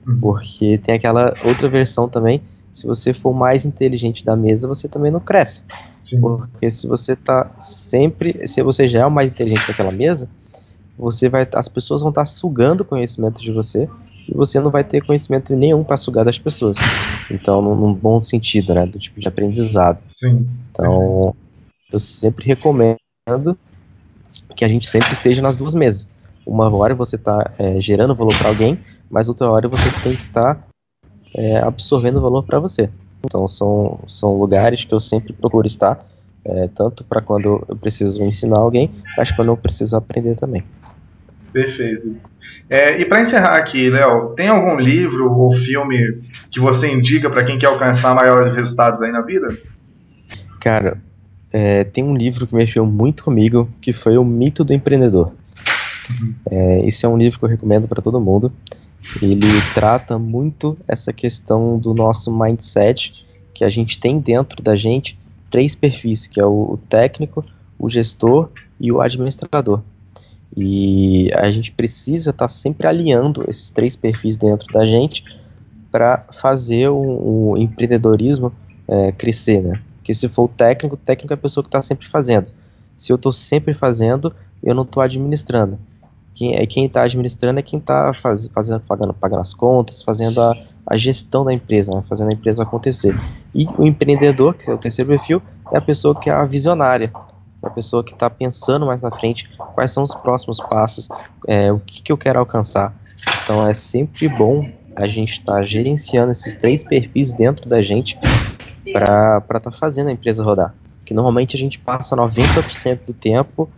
[0.07, 0.19] Uhum.
[0.19, 2.41] Porque tem aquela outra versão também,
[2.71, 5.63] se você for mais inteligente da mesa, você também não cresce.
[6.03, 6.21] Sim.
[6.21, 10.29] Porque se você tá sempre, se você já é o mais inteligente daquela mesa,
[10.97, 13.89] você vai, as pessoas vão estar tá sugando conhecimento de você
[14.29, 16.77] e você não vai ter conhecimento nenhum para sugar das pessoas.
[17.29, 19.99] Então, num, num, bom sentido, né, do tipo de aprendizado.
[20.03, 20.47] Sim.
[20.71, 21.35] Então,
[21.91, 22.97] eu sempre recomendo
[24.55, 26.07] que a gente sempre esteja nas duas mesas.
[26.45, 28.79] Uma hora você está é, gerando valor para alguém,
[29.09, 30.63] mas outra hora você tem que estar tá,
[31.35, 32.89] é, absorvendo valor para você.
[33.25, 36.05] Então são, são lugares que eu sempre procuro estar,
[36.45, 40.63] é, tanto para quando eu preciso ensinar alguém, mas quando eu preciso aprender também.
[41.51, 42.15] Perfeito.
[42.69, 46.21] É, e para encerrar aqui, Léo, tem algum livro ou filme
[46.51, 49.57] que você indica para quem quer alcançar maiores resultados aí na vida?
[50.61, 51.01] Cara,
[51.51, 55.33] é, tem um livro que mexeu muito comigo, que foi O Mito do Empreendedor.
[56.09, 56.33] Uhum.
[56.49, 58.51] É, esse é um livro que eu recomendo para todo mundo.
[59.21, 65.17] Ele trata muito essa questão do nosso mindset, que a gente tem dentro da gente
[65.49, 67.43] três perfis, que é o técnico,
[67.79, 69.81] o gestor e o administrador.
[70.55, 75.23] E a gente precisa estar tá sempre alinhando esses três perfis dentro da gente
[75.91, 78.51] para fazer o, o empreendedorismo
[78.87, 79.81] é, crescer, né?
[80.07, 82.47] Porque se for o técnico, o técnico é a pessoa que está sempre fazendo.
[82.97, 84.33] Se eu estou sempre fazendo,
[84.63, 85.77] eu não estou administrando.
[86.33, 90.41] Quem é quem está administrando é quem está faz, fazendo, pagando, pagando as contas, fazendo
[90.41, 90.55] a,
[90.89, 92.01] a gestão da empresa, né?
[92.07, 93.13] fazendo a empresa acontecer.
[93.53, 95.41] E o empreendedor, que é o terceiro perfil,
[95.73, 97.11] é a pessoa que é a visionária,
[97.61, 101.09] a pessoa que está pensando mais na frente quais são os próximos passos,
[101.45, 102.95] é, o que, que eu quero alcançar.
[103.43, 108.17] Então é sempre bom a gente estar tá gerenciando esses três perfis dentro da gente
[108.91, 110.73] para estar tá fazendo a empresa rodar.
[111.05, 113.69] Que normalmente a gente passa 90% do tempo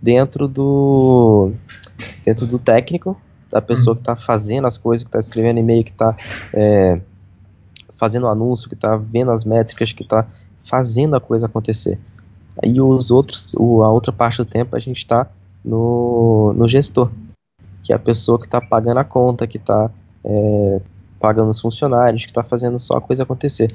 [0.00, 1.52] dentro do
[2.24, 5.90] dentro do técnico, da pessoa que está fazendo as coisas, que está escrevendo e-mail, que
[5.90, 6.14] está
[6.52, 7.00] é,
[7.96, 10.26] fazendo anúncio, que está vendo as métricas, que está
[10.60, 11.98] fazendo a coisa acontecer.
[12.62, 15.28] E os outros, o, a outra parte do tempo a gente está
[15.64, 17.10] no, no gestor,
[17.82, 19.90] que é a pessoa que está pagando a conta, que está
[20.24, 20.80] é,
[21.20, 23.68] pagando os funcionários, que está fazendo só a coisa acontecer.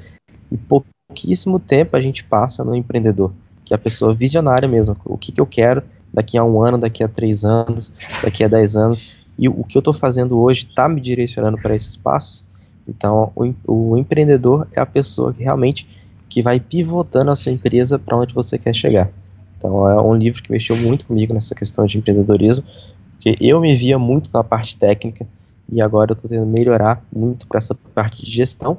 [0.52, 3.32] E pouquíssimo tempo a gente passa no empreendedor,
[3.64, 4.96] que é a pessoa visionária mesmo.
[5.04, 5.82] O que, que eu quero
[6.12, 7.90] daqui a um ano, daqui a três anos,
[8.22, 9.06] daqui a dez anos.
[9.38, 12.44] E o que eu estou fazendo hoje está me direcionando para esses passos.
[12.86, 15.86] Então, o, o empreendedor é a pessoa que realmente
[16.28, 19.10] que vai pivotando a sua empresa para onde você quer chegar.
[19.58, 22.64] Então é um livro que mexeu muito comigo nessa questão de empreendedorismo,
[23.12, 25.26] porque eu me via muito na parte técnica
[25.70, 28.78] e agora eu estou tentando melhorar muito para essa parte de gestão,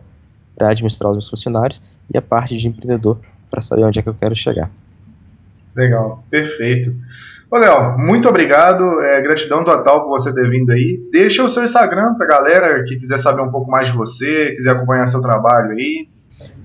[0.56, 1.82] para administrar os meus funcionários
[2.14, 4.70] e a parte de empreendedor para saber onde é que eu quero chegar.
[5.76, 6.94] Legal, perfeito.
[7.50, 11.00] Ô, Léo, muito obrigado, é, gratidão total por você ter vindo aí.
[11.12, 14.72] Deixa o seu Instagram para galera que quiser saber um pouco mais de você, quiser
[14.72, 16.08] acompanhar seu trabalho aí.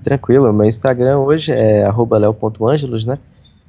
[0.03, 3.19] Tranquilo, meu Instagram hoje é leo.angelos, né?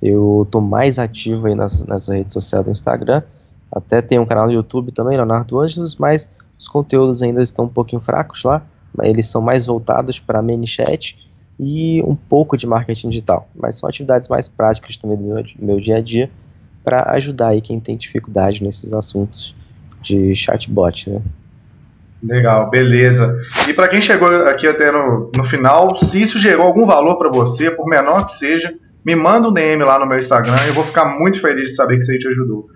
[0.01, 3.23] Eu tô mais ativo aí nas, nas redes sociais do Instagram.
[3.71, 6.27] Até tem um canal no YouTube também, Leonardo Angelos, mas
[6.59, 8.63] os conteúdos ainda estão um pouquinho fracos lá.
[9.03, 11.17] Eles são mais voltados para chat
[11.59, 13.49] e um pouco de marketing digital.
[13.55, 16.31] Mas são atividades mais práticas também do meu, do meu dia a dia
[16.85, 19.55] para ajudar aí quem tem dificuldade nesses assuntos
[20.03, 21.21] de chatbot, né?
[22.23, 23.37] Legal, beleza.
[23.69, 27.31] E para quem chegou aqui até no, no final, se isso gerou algum valor para
[27.31, 28.75] você, por menor que seja,
[29.05, 31.77] me manda um DM lá no meu Instagram e eu vou ficar muito feliz de
[31.77, 32.67] saber que isso aí te ajudou.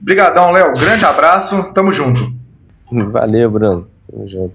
[0.00, 0.72] Obrigadão, Léo.
[0.78, 1.72] Grande abraço.
[1.72, 2.32] Tamo junto.
[2.90, 3.86] Valeu, Bruno.
[4.10, 4.48] Tamo junto.